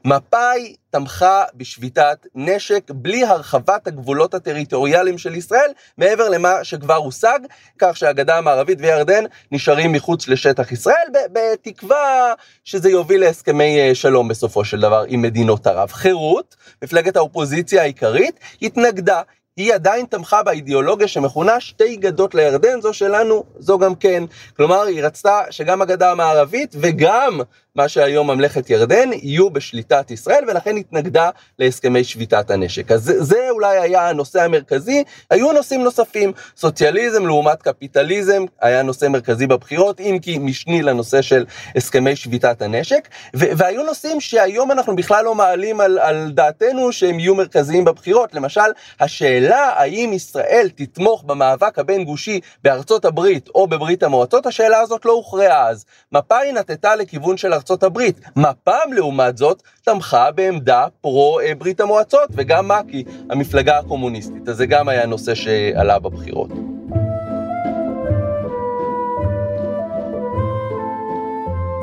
מפא"י 0.05 0.75
תמכה 0.89 1.43
בשביתת 1.55 2.27
נשק 2.35 2.91
בלי 2.91 3.23
הרחבת 3.23 3.87
הגבולות 3.87 4.33
הטריטוריאליים 4.33 5.17
של 5.17 5.35
ישראל 5.35 5.71
מעבר 5.97 6.29
למה 6.29 6.63
שכבר 6.63 6.95
הושג, 6.95 7.39
כך 7.79 7.97
שהגדה 7.97 8.37
המערבית 8.37 8.77
וירדן 8.81 9.23
נשארים 9.51 9.91
מחוץ 9.91 10.27
לשטח 10.27 10.71
ישראל, 10.71 11.07
בתקווה 11.31 12.33
שזה 12.63 12.89
יוביל 12.89 13.21
להסכמי 13.21 13.79
אה, 13.79 13.95
שלום 13.95 14.27
בסופו 14.27 14.65
של 14.65 14.79
דבר 14.79 15.03
עם 15.07 15.21
מדינות 15.21 15.67
ערב. 15.67 15.91
חירות, 15.91 16.55
מפלגת 16.83 17.15
האופוזיציה 17.15 17.81
העיקרית, 17.81 18.39
התנגדה. 18.61 19.21
היא 19.57 19.73
עדיין 19.73 20.05
תמכה 20.05 20.43
באידיאולוגיה 20.43 21.07
שמכונה 21.07 21.59
שתי 21.59 21.95
גדות 21.95 22.35
לירדן, 22.35 22.81
זו 22.81 22.93
שלנו, 22.93 23.43
זו 23.59 23.79
גם 23.79 23.95
כן. 23.95 24.23
כלומר, 24.57 24.81
היא 24.81 25.03
רצתה 25.03 25.41
שגם 25.49 25.81
הגדה 25.81 26.11
המערבית 26.11 26.75
וגם 26.79 27.41
מה 27.75 27.87
שהיום 27.87 28.31
ממלכת 28.31 28.69
ירדן, 28.69 29.09
יהיו 29.13 29.49
בשליטת 29.49 30.11
ישראל, 30.11 30.43
ולכן 30.47 30.77
התנגדה 30.77 31.29
להסכמי 31.59 32.03
שביתת 32.03 32.51
הנשק. 32.51 32.91
אז 32.91 33.03
זה, 33.03 33.23
זה 33.23 33.49
אולי 33.49 33.79
היה 33.79 34.09
הנושא 34.09 34.41
המרכזי. 34.43 35.03
היו 35.29 35.51
נושאים 35.51 35.83
נוספים, 35.83 36.31
סוציאליזם 36.57 37.25
לעומת 37.25 37.61
קפיטליזם, 37.61 38.45
היה 38.61 38.81
נושא 38.81 39.05
מרכזי 39.05 39.47
בבחירות, 39.47 39.99
אם 39.99 40.17
כי 40.21 40.37
משני 40.37 40.81
לנושא 40.81 41.21
של 41.21 41.45
הסכמי 41.75 42.15
שביתת 42.15 42.61
הנשק, 42.61 43.07
ו- 43.35 43.57
והיו 43.57 43.83
נושאים 43.83 44.21
שהיום 44.21 44.71
אנחנו 44.71 44.95
בכלל 44.95 45.25
לא 45.25 45.35
מעלים 45.35 45.81
על, 45.81 45.99
על 45.99 46.31
דעתנו 46.31 46.91
שהם 46.91 47.19
יהיו 47.19 47.35
מרכזיים 47.35 47.85
בבחירות. 47.85 48.33
למשל, 48.33 48.71
השאלה 48.99 49.73
האם 49.75 50.11
ישראל 50.13 50.69
תתמוך 50.75 51.23
במאבק 51.23 51.79
הבין 51.79 52.03
גושי 52.03 52.39
בארצות 52.63 53.05
הברית 53.05 53.49
או 53.55 53.67
בברית 53.67 54.03
המועצות, 54.03 54.45
השאלה 54.45 54.79
הזאת 54.79 55.05
לא 55.05 55.11
הוכרעה 55.11 55.69
אז. 55.69 55.85
מפא"י 56.11 56.51
נטטה 56.51 56.95
לכיוון 56.95 57.37
של 57.37 57.53
ארצות 57.63 57.83
הברית. 57.83 58.19
מפ"ם 58.35 58.93
לעומת 58.93 59.37
זאת 59.37 59.63
תמכה 59.83 60.31
בעמדה 60.31 60.87
פרו 61.01 61.39
אה, 61.39 61.53
המועצות 61.79 62.29
וגם 62.33 62.67
מק"י, 62.67 63.03
המפלגה 63.29 63.77
הקומוניסטית. 63.79 64.49
אז 64.49 64.57
זה 64.57 64.65
גם 64.65 64.89
היה 64.89 65.05
נושא 65.05 65.35
שעלה 65.35 65.99
בבחירות. 65.99 66.72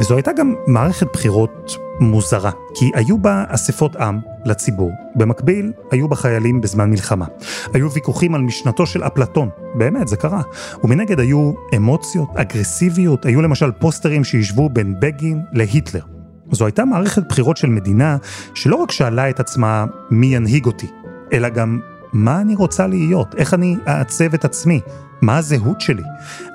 וזו 0.00 0.14
הייתה 0.16 0.33
גם 0.33 0.54
מערכת 0.66 1.07
בחירות 1.12 1.76
מוזרה, 2.00 2.50
כי 2.75 2.90
היו 2.95 3.19
בה 3.19 3.45
אספות 3.49 3.97
עם 3.97 4.19
לציבור. 4.45 4.92
במקביל, 5.14 5.73
היו 5.90 6.09
בה 6.09 6.16
חיילים 6.16 6.61
בזמן 6.61 6.90
מלחמה. 6.90 7.26
היו 7.75 7.90
ויכוחים 7.90 8.35
על 8.35 8.40
משנתו 8.40 8.87
של 8.87 9.02
אפלטון, 9.02 9.49
באמת, 9.75 10.09
זה 10.09 10.16
קרה. 10.16 10.42
ומנגד 10.85 11.21
היו 11.21 11.52
אמוציות, 11.76 12.28
אגרסיביות, 12.37 13.26
היו 13.26 13.42
למשל 13.42 13.71
פוסטרים 13.73 14.25
שהשוו 14.25 14.69
בין 14.69 14.95
בגין 15.00 15.42
להיטלר. 15.52 16.04
זו 16.50 16.66
הייתה 16.66 16.85
מערכת 16.85 17.23
בחירות 17.28 17.57
של 17.57 17.69
מדינה 17.69 18.16
שלא 18.54 18.76
רק 18.76 18.90
שאלה 18.90 19.30
את 19.30 19.40
עצמה 19.40 19.85
מי 20.11 20.26
ינהיג 20.26 20.66
אותי, 20.66 20.87
אלא 21.33 21.49
גם 21.49 21.80
מה 22.12 22.40
אני 22.40 22.54
רוצה 22.54 22.87
להיות, 22.87 23.35
איך 23.35 23.54
אני 23.54 23.76
אעצב 23.88 24.35
את 24.35 24.45
עצמי, 24.45 24.80
מה 25.23 25.37
הזהות 25.37 25.80
שלי. 25.80 26.02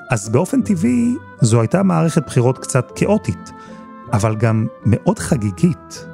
אז 0.10 0.30
באופן 0.30 0.62
טבעי 0.62 1.16
זו 1.42 1.62
הייתה 1.62 1.84
מערכת 1.84 2.26
בחירות 2.26 2.58
קצת 2.58 2.92
כאוטית, 2.96 3.52
אבל 4.14 4.36
גם 4.36 4.68
מאוד 4.86 5.20
חגיגית. 5.20 6.06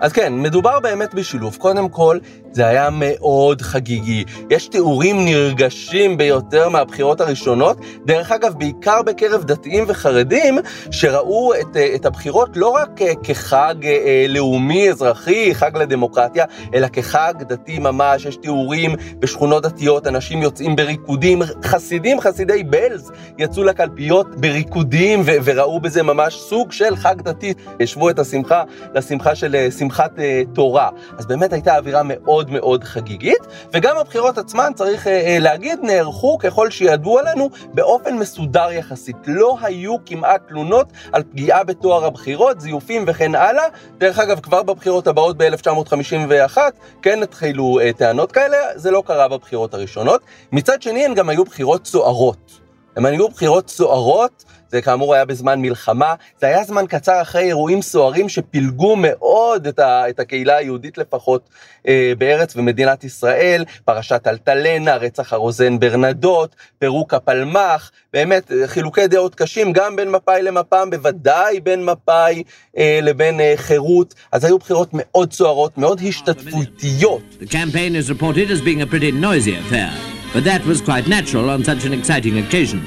אז 0.00 0.12
כן, 0.12 0.32
מדובר 0.32 0.80
באמת 0.80 1.14
בשילוב. 1.14 1.56
קודם 1.56 1.88
כל, 1.88 2.18
זה 2.52 2.66
היה 2.66 2.88
מאוד 2.92 3.62
חגיגי. 3.62 4.24
יש 4.50 4.68
תיאורים 4.68 5.24
נרגשים 5.24 6.16
ביותר 6.16 6.68
מהבחירות 6.68 7.20
הראשונות, 7.20 7.78
דרך 8.04 8.32
אגב, 8.32 8.54
בעיקר 8.58 9.02
בקרב 9.02 9.44
דתיים 9.44 9.84
וחרדים, 9.86 10.58
שראו 10.90 11.54
את, 11.54 11.76
אה, 11.76 11.94
את 11.94 12.06
הבחירות 12.06 12.56
לא 12.56 12.68
רק 12.68 13.02
אה, 13.02 13.12
כחג 13.22 13.74
אה, 13.84 14.26
לאומי, 14.28 14.90
אזרחי, 14.90 15.54
חג 15.54 15.76
לדמוקרטיה, 15.76 16.44
אלא 16.74 16.86
כחג 16.92 17.34
דתי 17.38 17.78
ממש. 17.78 18.24
יש 18.24 18.36
תיאורים 18.36 18.94
בשכונות 19.18 19.62
דתיות, 19.62 20.06
אנשים 20.06 20.42
יוצאים 20.42 20.76
בריקודים, 20.76 21.42
חסידים, 21.64 22.20
חסידי 22.20 22.62
בלז, 22.62 23.10
יצאו 23.38 23.64
לקלפיות 23.64 24.40
בריקודים 24.40 25.20
ו- 25.24 25.36
וראו 25.44 25.80
בזה 25.80 26.02
ממש 26.02 26.34
סוג 26.34 26.72
של 26.72 26.96
חג 26.96 27.22
דתי. 27.22 27.54
השוו 27.80 28.10
את 28.10 28.18
השמחה 28.18 28.62
לשמחה 28.94 29.34
של 29.34 29.68
שמחת 29.90 30.18
אה, 30.18 30.42
תורה. 30.54 30.88
אז 31.18 31.26
באמת 31.26 31.52
הייתה 31.52 31.76
אווירה 31.76 32.02
מאוד 32.04 32.50
מאוד 32.50 32.84
חגיגית, 32.84 33.46
וגם 33.72 33.96
הבחירות 33.98 34.38
עצמן, 34.38 34.70
צריך 34.74 35.06
אה, 35.06 35.12
אה, 35.12 35.38
להגיד, 35.38 35.78
נערכו 35.82 36.38
ככל 36.38 36.70
שידוע 36.70 37.22
לנו 37.22 37.50
באופן 37.74 38.18
מסודר 38.18 38.72
יחסית. 38.72 39.16
לא 39.26 39.56
היו 39.62 39.96
כמעט 40.06 40.48
תלונות 40.48 40.86
על 41.12 41.22
פגיעה 41.22 41.64
בטוהר 41.64 42.04
הבחירות, 42.04 42.60
זיופים 42.60 43.04
וכן 43.06 43.34
הלאה. 43.34 43.64
דרך 43.98 44.18
אגב, 44.18 44.40
כבר 44.40 44.62
בבחירות 44.62 45.06
הבאות 45.06 45.36
ב-1951, 45.36 46.58
כן 47.02 47.22
התחילו 47.22 47.80
אה, 47.80 47.92
טענות 47.92 48.32
כאלה, 48.32 48.56
זה 48.74 48.90
לא 48.90 49.02
קרה 49.06 49.28
בבחירות 49.28 49.74
הראשונות. 49.74 50.20
מצד 50.52 50.82
שני, 50.82 51.04
הן 51.04 51.14
גם 51.14 51.28
היו 51.28 51.44
בחירות 51.44 51.86
סוערות. 51.86 52.60
הן 52.96 53.04
היו 53.06 53.28
בחירות 53.28 53.70
סוערות, 53.70 54.44
זה 54.70 54.82
כאמור 54.82 55.14
היה 55.14 55.24
בזמן 55.24 55.60
מלחמה, 55.60 56.14
זה 56.40 56.46
היה 56.46 56.64
זמן 56.64 56.84
קצר 56.88 57.22
אחרי 57.22 57.42
אירועים 57.42 57.82
סוערים 57.82 58.28
שפילגו 58.28 58.96
מאוד 58.96 59.66
את, 59.66 59.78
ה, 59.78 60.08
את 60.08 60.20
הקהילה 60.20 60.56
היהודית 60.56 60.98
לפחות 60.98 61.48
אה, 61.88 62.12
בארץ 62.18 62.56
ומדינת 62.56 63.04
ישראל, 63.04 63.64
פרשת 63.84 64.26
אלטלנה, 64.26 64.96
רצח 64.96 65.32
הרוזן 65.32 65.78
ברנדות, 65.78 66.56
פירוק 66.78 67.14
הפלמ"ח, 67.14 67.90
באמת 68.12 68.52
חילוקי 68.66 69.06
דעות 69.06 69.34
קשים 69.34 69.72
גם 69.72 69.96
בין 69.96 70.10
מפא"י 70.10 70.42
למפ"ם, 70.42 70.88
בוודאי 70.90 71.60
בין 71.60 71.84
מפא"י 71.84 72.42
אה, 72.78 72.98
לבין 73.02 73.40
אה, 73.40 73.52
חירות, 73.56 74.14
אז 74.32 74.44
היו 74.44 74.58
בחירות 74.58 74.88
מאוד 74.92 75.32
סוערות, 75.32 75.78
מאוד 75.78 76.00
השתתפותיות. 76.08 77.22
The 77.40 77.46
campaign 77.46 77.94
is 77.94 78.10
reported 78.10 78.50
as 78.50 78.60
being 78.60 78.82
a 78.82 78.86
pretty 78.86 79.12
noisy 79.12 79.54
affair. 79.54 80.19
but 80.33 80.43
that 80.43 80.65
was 80.65 80.81
quite 80.81 81.07
natural 81.07 81.49
on 81.49 81.63
such 81.63 81.85
an 81.85 81.93
exciting 81.93 82.35
occasion. 82.43 82.79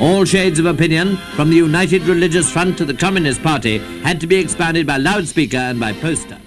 All 0.00 0.24
shades 0.24 0.58
of 0.58 0.66
opinion, 0.66 1.16
from 1.36 1.50
the 1.50 1.56
United 1.56 2.02
Religious 2.14 2.50
Front 2.54 2.78
to 2.78 2.84
the 2.84 2.94
Communist 3.04 3.42
Party, 3.42 3.78
had 4.02 4.20
to 4.22 4.26
be 4.26 4.36
expounded 4.44 4.86
by 4.86 4.96
loudspeaker 4.96 5.62
and 5.70 5.78
by 5.80 5.92
poster. 5.92 6.38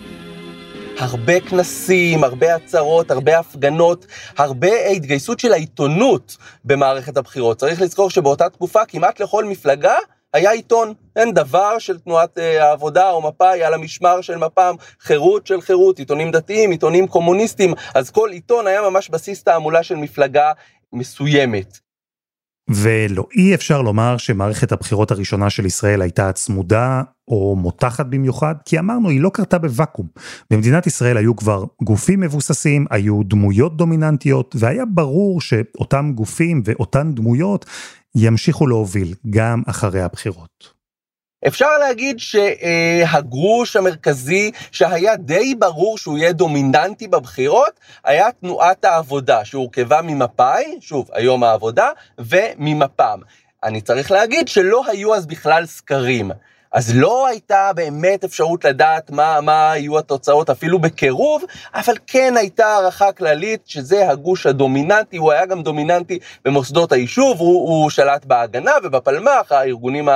הרבה 0.98 1.40
כנסים, 1.40 2.24
הרבה 2.24 2.56
הצהרות, 2.56 3.12
הרבה 3.12 3.40
הפגנות, 3.40 4.06
הרבה 4.38 4.88
התגייסות 4.92 5.40
של 5.40 5.54
העיתונות 5.54 6.38
במערכת 6.66 7.18
הבחירות. 7.18 7.58
צריך 7.58 7.82
לזכור 7.82 8.10
שבאותה 8.10 8.50
תקופה 8.50 8.86
כמעט 8.86 9.22
לכל 9.22 9.46
מפלגה 9.46 9.96
היה 10.34 10.52
עיתון, 10.52 10.94
אין 11.19 11.35
דבר 11.35 11.79
של 11.79 11.99
תנועת 11.99 12.39
אה, 12.39 12.69
העבודה 12.69 13.11
או 13.11 13.29
מפא"י 13.29 13.63
על 13.63 13.75
המשמר 13.75 14.21
של 14.21 14.37
מפ"ם, 14.37 14.75
חירות 15.01 15.47
של 15.47 15.61
חירות, 15.61 15.99
עיתונים 15.99 16.31
דתיים, 16.31 16.71
עיתונים 16.71 17.07
קומוניסטיים, 17.07 17.75
אז 17.95 18.11
כל 18.11 18.31
עיתון 18.33 18.67
היה 18.67 18.91
ממש 18.91 19.11
בסיס 19.11 19.43
תעמולה 19.43 19.83
של 19.83 19.97
מפלגה 19.97 20.53
מסוימת. 20.93 21.79
ולא, 22.71 23.27
אי 23.37 23.55
אפשר 23.55 23.83
לומר 23.83 24.17
שמערכת 24.17 24.73
הבחירות 24.73 25.11
הראשונה 25.11 25.51
של 25.51 25.67
ישראל 25.67 26.03
הייתה 26.03 26.33
צמודה 26.33 27.03
או 27.29 27.57
מותחת 27.57 28.07
במיוחד, 28.07 28.55
כי 28.65 28.79
אמרנו, 28.79 29.09
היא 29.09 29.21
לא 29.21 29.31
קרתה 29.35 29.59
בוואקום. 29.59 30.07
במדינת 30.51 30.87
ישראל 30.87 31.17
היו 31.17 31.37
כבר 31.37 31.65
גופים 31.83 32.21
מבוססים, 32.21 32.87
היו 32.91 33.23
דמויות 33.25 33.77
דומיננטיות, 33.77 34.57
והיה 34.59 34.85
ברור 34.85 35.41
שאותם 35.41 36.13
גופים 36.15 36.63
ואותן 36.65 37.13
דמויות 37.15 37.67
ימשיכו 38.15 38.67
להוביל 38.67 39.15
גם 39.31 39.63
אחרי 39.67 40.03
הבחירות. 40.03 40.78
אפשר 41.47 41.79
להגיד 41.79 42.19
שהגרוש 42.19 43.77
המרכזי 43.77 44.51
שהיה 44.73 45.17
די 45.17 45.55
ברור 45.55 45.99
שהוא 45.99 46.19
יהיה 46.19 46.33
דומיננטי 46.33 47.09
בבחירות, 47.09 47.81
היה 48.05 48.33
תנועת 48.33 48.85
העבודה, 48.85 49.45
שהורכבה 49.45 50.03
ממפא"י, 50.03 50.79
שוב, 50.81 51.09
היום 51.13 51.45
העבודה, 51.45 51.89
וממפ"ם. 52.19 53.21
אני 53.65 53.81
צריך 53.81 54.11
להגיד 54.11 54.49
שלא 54.49 54.83
היו 54.87 55.15
אז 55.15 55.27
בכלל 55.27 55.67
סקרים. 55.67 56.31
אז 56.73 56.97
לא 56.97 57.27
הייתה 57.27 57.71
באמת 57.75 58.25
אפשרות 58.25 58.65
לדעת 58.65 59.11
מה, 59.11 59.41
מה 59.41 59.73
יהיו 59.77 59.99
התוצאות 59.99 60.51
אפילו 60.51 60.79
בקירוב, 60.79 61.43
אבל 61.75 61.95
כן 62.07 62.35
הייתה 62.37 62.67
הערכה 62.67 63.13
כללית 63.13 63.61
שזה 63.67 64.11
הגוש 64.11 64.47
הדומיננטי, 64.47 65.17
הוא 65.17 65.33
היה 65.33 65.47
גם 65.47 65.63
דומיננטי 65.63 66.19
במוסדות 66.45 66.93
היישוב, 66.93 67.41
הוא, 67.41 67.69
הוא 67.69 67.91
שלט 67.91 68.25
בהגנה 68.25 68.73
ובפלמ"ח, 68.85 69.53
הארגונים 69.53 70.09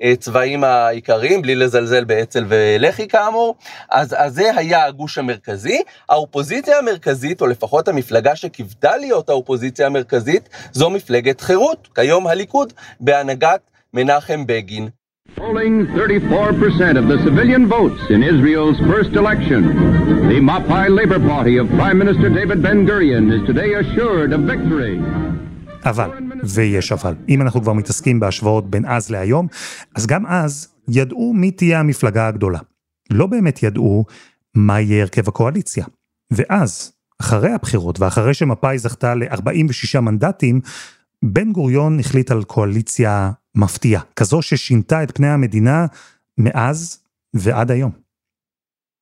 הצבאיים 0.00 0.64
העיקריים, 0.64 1.42
בלי 1.42 1.54
לזלזל 1.54 2.04
באצ"ל 2.04 2.44
ולח"י 2.48 3.08
כאמור, 3.08 3.54
אז, 3.90 4.14
אז 4.18 4.34
זה 4.34 4.50
היה 4.56 4.84
הגוש 4.84 5.18
המרכזי. 5.18 5.82
האופוזיציה 6.08 6.78
המרכזית, 6.78 7.40
או 7.40 7.46
לפחות 7.46 7.88
המפלגה 7.88 8.36
שקיוותה 8.36 8.96
להיות 8.96 9.28
האופוזיציה 9.28 9.86
המרכזית, 9.86 10.48
זו 10.72 10.90
מפלגת 10.90 11.40
חירות, 11.40 11.88
כיום 11.94 12.26
הליכוד, 12.26 12.72
בהנהגת 13.00 13.60
מנחם 13.94 14.46
בגין. 14.46 15.03
Polling 15.32 15.86
34% 15.86 16.98
of 17.00 17.08
the 17.08 17.18
civilian 17.24 17.66
votes 17.66 18.02
in 18.10 18.22
Israel's 18.22 18.78
first 18.90 19.12
election. 19.16 19.62
The 20.28 20.38
Mapai 20.50 20.86
Labor 20.98 21.18
Party 21.18 21.56
of 21.56 21.66
Prime 21.80 21.98
Minister 21.98 22.28
David 22.28 22.62
Ben-Gurion 22.62 23.24
is 23.36 23.42
today 23.50 23.70
assured 23.82 24.32
of 24.32 24.40
victory. 24.42 25.00
אבל, 25.84 26.10
ויש 26.44 26.92
אבל, 26.92 27.14
אם 27.28 27.42
אנחנו 27.42 27.62
כבר 27.62 27.72
מתעסקים 27.72 28.20
בהשוואות 28.20 28.70
בין 28.70 28.84
אז 28.86 29.10
להיום, 29.10 29.46
אז 29.94 30.06
גם 30.06 30.26
אז 30.26 30.68
ידעו 30.88 31.32
מי 31.32 31.50
תהיה 31.50 31.80
המפלגה 31.80 32.28
הגדולה. 32.28 32.58
לא 33.10 33.26
באמת 33.26 33.62
ידעו 33.62 34.04
מה 34.54 34.80
יהיה 34.80 35.02
הרכב 35.02 35.28
הקואליציה. 35.28 35.84
ואז, 36.30 36.92
אחרי 37.20 37.50
הבחירות 37.52 38.00
ואחרי 38.00 38.34
שמפא"י 38.34 38.78
זכתה 38.78 39.14
ל-46 39.14 40.00
מנדטים, 40.00 40.60
בן 41.32 41.52
גוריון 41.52 42.00
החליט 42.00 42.30
על 42.30 42.44
קואליציה 42.44 43.30
מפתיעה, 43.54 44.02
כזו 44.16 44.42
ששינתה 44.42 45.02
את 45.02 45.16
פני 45.16 45.28
המדינה 45.28 45.86
מאז 46.38 46.98
ועד 47.34 47.70
היום. 47.70 48.03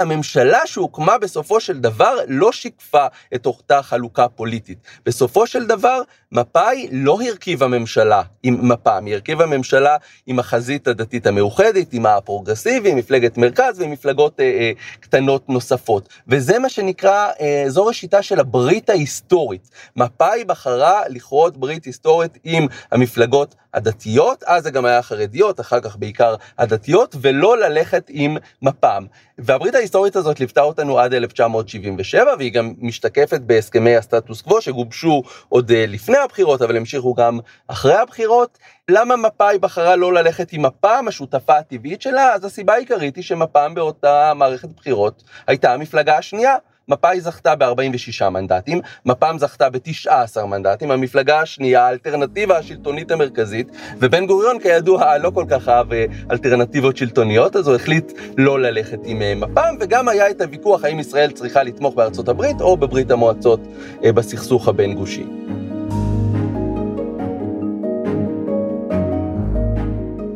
הממשלה 0.02 0.66
שהוקמה 0.66 1.18
בסופו 1.18 1.60
של 1.60 1.80
דבר 1.80 2.16
לא 2.28 2.52
שיקפה 2.52 3.06
את 3.34 3.46
אותה 3.46 3.82
חלוקה 3.82 4.28
פוליטית. 4.28 4.78
בסופו 5.06 5.46
של 5.46 5.66
דבר, 5.66 6.00
מפא"י 6.32 6.88
לא 6.92 7.18
הרכיבה 7.28 7.66
ממשלה 7.66 8.22
עם 8.42 8.68
מפ"ם, 8.68 9.06
היא 9.06 9.14
הרכיבה 9.14 9.46
ממשלה 9.46 9.96
עם 10.26 10.38
החזית 10.38 10.88
הדתית 10.88 11.26
המאוחדת, 11.26 11.92
עם 11.92 12.06
הפרוגרסיבי, 12.06 12.94
מפלגת 12.94 13.38
מרכז 13.38 13.80
ומפלגות 13.80 14.40
אה, 14.40 14.44
אה, 14.44 14.72
קטנות 15.00 15.48
נוספות. 15.48 16.08
וזה 16.28 16.58
מה 16.58 16.68
שנקרא, 16.68 17.30
אה, 17.40 17.64
זו 17.68 17.86
ראשיתה 17.86 18.22
של 18.22 18.40
הברית 18.40 18.90
ההיסטורית. 18.90 19.70
מפא"י 19.96 20.44
בחרה 20.44 21.02
לכרות 21.08 21.56
ברית 21.56 21.84
היסטורית 21.84 22.38
עם 22.44 22.66
המפלגות 22.92 23.54
הדתיות, 23.74 24.44
אז 24.46 24.62
זה 24.62 24.70
גם 24.70 24.84
היה 24.84 25.02
חרדיות, 25.02 25.60
אחר 25.60 25.80
כך 25.80 25.96
בעיקר 25.96 26.34
הדתיות, 26.58 27.16
ולא 27.20 27.58
ללכת 27.58 28.04
עם 28.08 28.36
מפ"ם. 28.62 29.06
והברית 29.38 29.74
ההיסטורית 29.74 29.91
הזאת 29.94 30.40
ליוותה 30.40 30.60
אותנו 30.60 30.98
עד 30.98 31.14
1977, 31.14 32.34
והיא 32.38 32.52
גם 32.52 32.74
משתקפת 32.78 33.40
בהסכמי 33.40 33.96
הסטטוס 33.96 34.42
קוו 34.42 34.60
שגובשו 34.60 35.22
עוד 35.48 35.70
אה, 35.70 35.84
לפני 35.88 36.18
הבחירות, 36.18 36.62
אבל 36.62 36.76
המשיכו 36.76 37.14
גם 37.14 37.38
אחרי 37.68 37.94
הבחירות. 37.94 38.58
למה 38.90 39.16
מפא"י 39.16 39.58
בחרה 39.58 39.96
לא 39.96 40.12
ללכת 40.12 40.52
עם 40.52 40.62
מפ"ם, 40.62 41.04
השותפה 41.08 41.58
הטבעית 41.58 42.02
שלה? 42.02 42.34
אז 42.34 42.44
הסיבה 42.44 42.74
העיקרית 42.74 43.16
היא 43.16 43.24
שמפ"ם 43.24 43.72
באותה 43.74 44.32
מערכת 44.34 44.68
בחירות 44.68 45.22
הייתה 45.46 45.74
המפלגה 45.74 46.18
השנייה. 46.18 46.56
מפא"י 46.88 47.20
זכתה 47.20 47.54
ב-46 47.54 48.28
מנדטים, 48.28 48.80
מפ"ם 49.06 49.36
זכתה 49.38 49.70
ב-19 49.70 50.44
מנדטים, 50.44 50.90
המפלגה 50.90 51.40
השנייה, 51.40 51.86
האלטרנטיבה 51.86 52.58
השלטונית 52.58 53.10
המרכזית, 53.10 53.70
ובן 53.98 54.26
גוריון 54.26 54.58
כידוע 54.58 55.18
לא 55.18 55.30
כל 55.34 55.44
כך 55.50 55.68
אהב 55.68 55.92
אה, 55.92 56.04
אלטרנטיבות 56.30 56.96
שלטוניות, 56.96 57.56
אז 57.56 57.68
הוא 57.68 57.76
החליט 57.76 58.12
לא 58.38 58.60
ללכת 58.60 58.98
עם 59.04 59.22
אה, 59.22 59.34
מפ"ם, 59.34 59.74
וגם 59.80 60.08
היה 60.08 60.30
את 60.30 60.40
הוויכוח 60.40 60.84
האם 60.84 60.98
ישראל 60.98 61.30
צריכה 61.30 61.62
לתמוך 61.62 61.94
בארצות 61.94 62.28
הברית 62.28 62.60
או 62.60 62.76
בברית 62.76 63.10
המועצות 63.10 63.60
אה, 64.04 64.12
בסכסוך 64.12 64.68
הבין 64.68 64.94
גושי. 64.94 65.24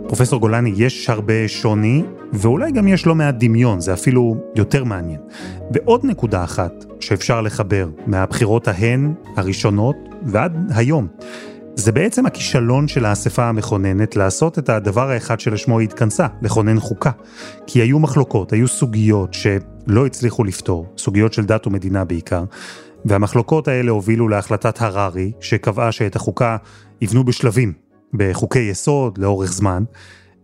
פרופסור 0.07 0.41
גולני, 0.41 0.73
יש 0.77 1.11
הרבה 1.11 1.49
שוני, 1.49 2.03
ואולי 2.37 2.73
גם 2.73 2.89
יש 2.89 3.07
לא 3.07 3.15
מעט 3.15 3.35
דמיון, 3.39 3.81
זה 3.81 3.95
אפילו 3.95 4.37
יותר 4.57 4.85
מעניין. 4.85 5.21
ועוד 5.73 6.01
נקודה 6.05 6.45
אחת 6.45 6.85
שאפשר 7.01 7.41
לחבר 7.41 7.89
מהבחירות 8.07 8.69
ההן, 8.69 9.15
הראשונות, 9.37 9.97
ועד 10.23 10.73
היום, 10.75 11.07
זה 11.75 11.93
בעצם 11.93 12.27
הכישלון 12.27 12.89
של 12.89 13.05
האספה 13.05 13.45
המכוננת 13.45 14.17
לעשות 14.17 14.59
את 14.59 14.69
הדבר 14.69 15.11
האחד 15.11 15.41
שלשמו 15.41 15.79
היא 15.79 15.89
התכנסה, 15.89 16.27
לכונן 16.43 16.81
חוקה. 16.81 17.11
כי 17.67 17.83
היו 17.83 17.99
מחלוקות, 17.99 18.53
היו 18.53 18.69
סוגיות 18.69 19.35
שלא 19.35 20.07
הצליחו 20.07 20.45
לפתור, 20.45 20.87
סוגיות 20.99 21.33
של 21.33 21.45
דת 21.45 21.67
ומדינה 21.67 22.05
בעיקר, 22.05 22.45
והמחלוקות 23.05 23.69
האלה 23.69 23.91
הובילו 23.91 24.29
להחלטת 24.29 24.83
הררי, 24.83 25.33
שקבעה 25.41 25.93
שאת 25.93 26.17
החוקה 26.17 26.57
יבנו 27.01 27.25
בשלבים, 27.25 27.73
בחוקי 28.15 28.59
יסוד 28.59 29.19
לאורך 29.19 29.53
זמן, 29.53 29.85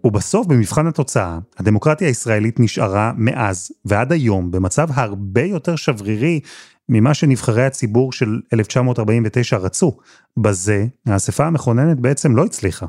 ובסוף 0.05 0.47
במבחן 0.47 0.87
התוצאה, 0.87 1.39
הדמוקרטיה 1.59 2.09
הישראלית 2.09 2.61
נשארה 2.61 3.13
מאז 3.17 3.73
ועד 3.85 4.13
היום 4.13 4.51
במצב 4.51 4.89
הרבה 4.95 5.43
יותר 5.43 5.77
שברירי 5.77 6.41
ממה 6.89 7.15
שנבחרי 7.15 7.65
הציבור 7.65 8.13
של 8.13 8.41
1949 8.53 9.57
רצו. 9.57 9.99
בזה, 10.37 10.87
האספה 11.07 11.47
המכוננת 11.47 12.01
בעצם 12.01 12.37
לא 12.37 12.45
הצליחה. 12.45 12.87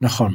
נכון. 0.00 0.32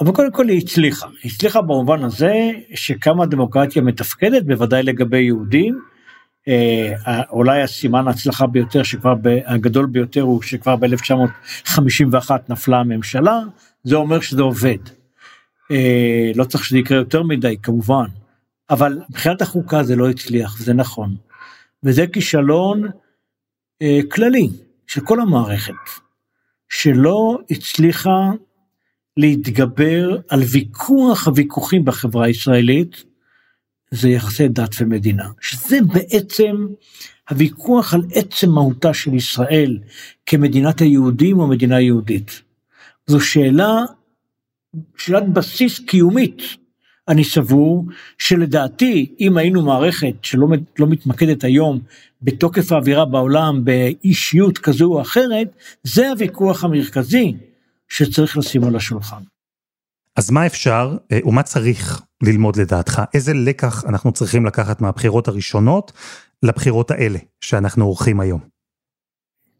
אבל 0.00 0.12
קודם 0.12 0.32
כל 0.32 0.48
היא 0.48 0.58
הצליחה. 0.58 1.06
היא 1.22 1.32
הצליחה 1.34 1.62
במובן 1.62 2.04
הזה 2.04 2.50
שקמה 2.74 3.26
דמוקרטיה 3.26 3.82
מתפקדת, 3.82 4.46
בוודאי 4.46 4.82
לגבי 4.82 5.22
יהודים. 5.22 5.93
אה, 6.48 7.22
אולי 7.30 7.62
הסימן 7.62 8.08
ההצלחה 8.08 8.46
ביותר, 8.46 8.82
שכבר, 8.82 9.14
הגדול 9.46 9.86
ביותר 9.86 10.20
הוא 10.20 10.42
שכבר 10.42 10.76
ב-1951 10.76 12.30
נפלה 12.48 12.78
הממשלה, 12.78 13.40
זה 13.84 13.96
אומר 13.96 14.20
שזה 14.20 14.42
עובד. 14.42 14.78
אה, 15.70 16.30
לא 16.34 16.44
צריך 16.44 16.64
שזה 16.64 16.78
יקרה 16.78 16.98
יותר 16.98 17.22
מדי 17.22 17.56
כמובן, 17.62 18.06
אבל 18.70 18.98
מבחינת 19.10 19.42
החוקה 19.42 19.82
זה 19.82 19.96
לא 19.96 20.10
הצליח, 20.10 20.58
זה 20.58 20.74
נכון. 20.74 21.16
וזה 21.82 22.06
כישלון 22.06 22.88
אה, 23.82 24.00
כללי 24.10 24.50
של 24.86 25.00
כל 25.00 25.20
המערכת, 25.20 25.74
שלא 26.68 27.38
הצליחה 27.50 28.30
להתגבר 29.16 30.16
על 30.28 30.40
ויכוח 30.40 31.26
הוויכוחים 31.26 31.84
בחברה 31.84 32.26
הישראלית, 32.26 33.04
זה 33.90 34.08
יחסי 34.08 34.48
דת 34.48 34.74
ומדינה, 34.80 35.28
שזה 35.40 35.78
בעצם 35.92 36.66
הוויכוח 37.30 37.94
על 37.94 38.02
עצם 38.14 38.50
מהותה 38.50 38.94
של 38.94 39.14
ישראל 39.14 39.78
כמדינת 40.26 40.80
היהודים 40.80 41.38
או 41.38 41.46
מדינה 41.46 41.80
יהודית. 41.80 42.42
זו 43.06 43.20
שאלה, 43.20 43.82
שאלת 44.96 45.28
בסיס 45.28 45.78
קיומית. 45.78 46.42
אני 47.08 47.24
סבור 47.24 47.84
שלדעתי 48.18 49.14
אם 49.20 49.36
היינו 49.36 49.62
מערכת 49.62 50.14
שלא 50.22 50.46
לא 50.78 50.86
מתמקדת 50.86 51.44
היום 51.44 51.80
בתוקף 52.22 52.72
האווירה 52.72 53.04
בעולם 53.04 53.64
באישיות 53.64 54.58
כזו 54.58 54.84
או 54.84 55.00
אחרת, 55.00 55.48
זה 55.82 56.10
הוויכוח 56.10 56.64
המרכזי 56.64 57.36
שצריך 57.88 58.36
לשים 58.36 58.64
על 58.64 58.76
השולחן. 58.76 59.22
אז 60.16 60.30
מה 60.30 60.46
אפשר 60.46 60.96
אה, 61.12 61.18
ומה 61.24 61.42
צריך 61.42 62.02
ללמוד 62.22 62.56
לדעתך? 62.56 63.02
איזה 63.14 63.34
לקח 63.34 63.84
אנחנו 63.88 64.12
צריכים 64.12 64.46
לקחת 64.46 64.80
מהבחירות 64.80 65.28
הראשונות 65.28 65.92
לבחירות 66.42 66.90
האלה 66.90 67.18
שאנחנו 67.40 67.84
עורכים 67.84 68.20
היום? 68.20 68.40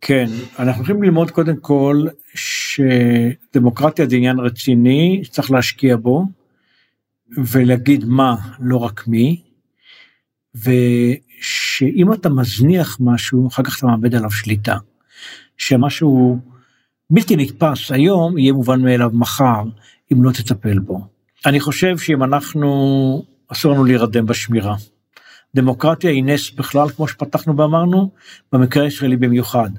כן, 0.01 0.27
אנחנו 0.59 0.85
צריכים 0.85 1.03
ללמוד 1.03 1.31
קודם 1.31 1.57
כל 1.57 2.05
שדמוקרטיה 2.35 4.07
זה 4.09 4.17
עניין 4.17 4.39
רציני, 4.39 5.21
שצריך 5.25 5.51
להשקיע 5.51 5.97
בו, 5.97 6.25
ולהגיד 7.39 8.05
מה, 8.05 8.37
לא 8.61 8.77
רק 8.77 9.05
מי, 9.07 9.43
ושאם 10.55 12.13
אתה 12.13 12.29
מזניח 12.29 12.97
משהו, 13.01 13.49
אחר 13.49 13.63
כך 13.63 13.79
אתה 13.79 13.87
מאבד 13.87 14.15
עליו 14.15 14.31
שליטה. 14.31 14.77
שמשהו 15.57 16.39
בלתי 17.11 17.37
נתפס 17.37 17.93
היום, 17.93 18.39
יהיה 18.39 18.53
מובן 18.53 18.83
מאליו 18.83 19.11
מחר, 19.13 19.63
אם 20.15 20.25
לא 20.25 20.31
תטפל 20.31 20.79
בו. 20.79 21.01
אני 21.47 21.61
חושב 21.61 21.99
שאם 21.99 22.25
אנחנו, 22.25 23.23
אסור 23.49 23.73
לנו 23.73 23.85
להירדם 23.85 24.27
בשמירה. 24.27 24.75
דמוקרטיה 25.55 26.11
היא 26.11 26.25
נס 26.25 26.51
בכלל, 26.51 26.89
כמו 26.89 27.09
שפתחנו 27.09 27.57
ואמרנו, 27.57 28.11
במקרה 28.53 28.85
הישראלי 28.85 29.17
במיוחד. 29.17 29.71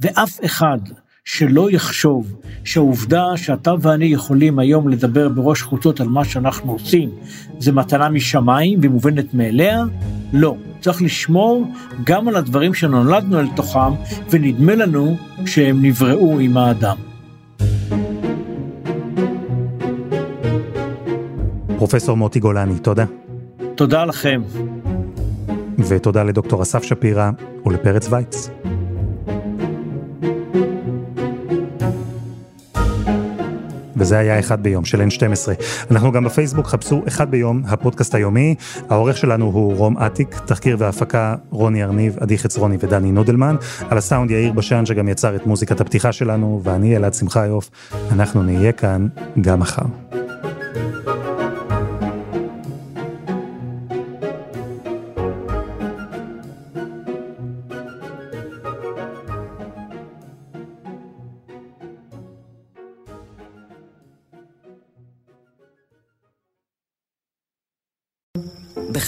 ואף 0.00 0.44
אחד 0.44 0.78
שלא 1.24 1.70
יחשוב 1.70 2.36
שהעובדה 2.64 3.24
שאתה 3.36 3.74
ואני 3.80 4.06
יכולים 4.06 4.58
היום 4.58 4.88
לדבר 4.88 5.28
בראש 5.28 5.62
חוצות 5.62 6.00
על 6.00 6.08
מה 6.08 6.24
שאנחנו 6.24 6.72
עושים, 6.72 7.10
זה 7.58 7.72
מתנה 7.72 8.08
משמיים 8.08 8.78
ומובנת 8.82 9.34
מאליה, 9.34 9.82
לא. 10.32 10.56
צריך 10.80 11.02
לשמור 11.02 11.72
גם 12.04 12.28
על 12.28 12.36
הדברים 12.36 12.74
שנולדנו 12.74 13.40
אל 13.40 13.48
תוכם, 13.56 13.92
ונדמה 14.30 14.74
לנו 14.74 15.16
שהם 15.46 15.82
נבראו 15.82 16.38
עם 16.40 16.56
האדם. 16.56 16.96
פרופסור 21.90 22.16
מוטי 22.16 22.40
גולני, 22.40 22.78
תודה. 22.78 23.04
תודה 23.74 24.04
לכם. 24.04 24.42
ותודה 25.78 26.22
לדוקטור 26.22 26.62
אסף 26.62 26.82
שפירא 26.82 27.30
ולפרץ 27.66 28.12
וייץ. 28.12 28.50
וזה 33.96 34.18
היה 34.18 34.38
אחד 34.38 34.62
ביום 34.62 34.84
של 34.84 35.00
N12. 35.00 35.62
אנחנו 35.90 36.12
גם 36.12 36.24
בפייסבוק, 36.24 36.66
חפשו 36.66 37.02
אחד 37.08 37.30
ביום, 37.30 37.62
הפודקאסט 37.66 38.14
היומי. 38.14 38.54
העורך 38.88 39.16
שלנו 39.16 39.44
הוא 39.46 39.76
רום 39.76 39.98
אטיק, 39.98 40.40
תחקיר 40.46 40.76
והפקה 40.78 41.34
רוני 41.50 41.84
ארניב, 41.84 42.16
עדי 42.20 42.38
חצרוני 42.38 42.76
ודני 42.80 43.12
נודלמן. 43.12 43.56
על 43.88 43.98
הסאונד 43.98 44.30
יאיר 44.30 44.52
בשן 44.52 44.86
שגם 44.86 45.08
יצר 45.08 45.36
את 45.36 45.46
מוזיקת 45.46 45.80
הפתיחה 45.80 46.12
שלנו, 46.12 46.60
ואני 46.64 46.96
אלעד 46.96 47.14
שמחיוף. 47.14 47.70
אנחנו 48.12 48.42
נהיה 48.42 48.72
כאן 48.72 49.08
גם 49.40 49.60
מחר. 49.60 49.86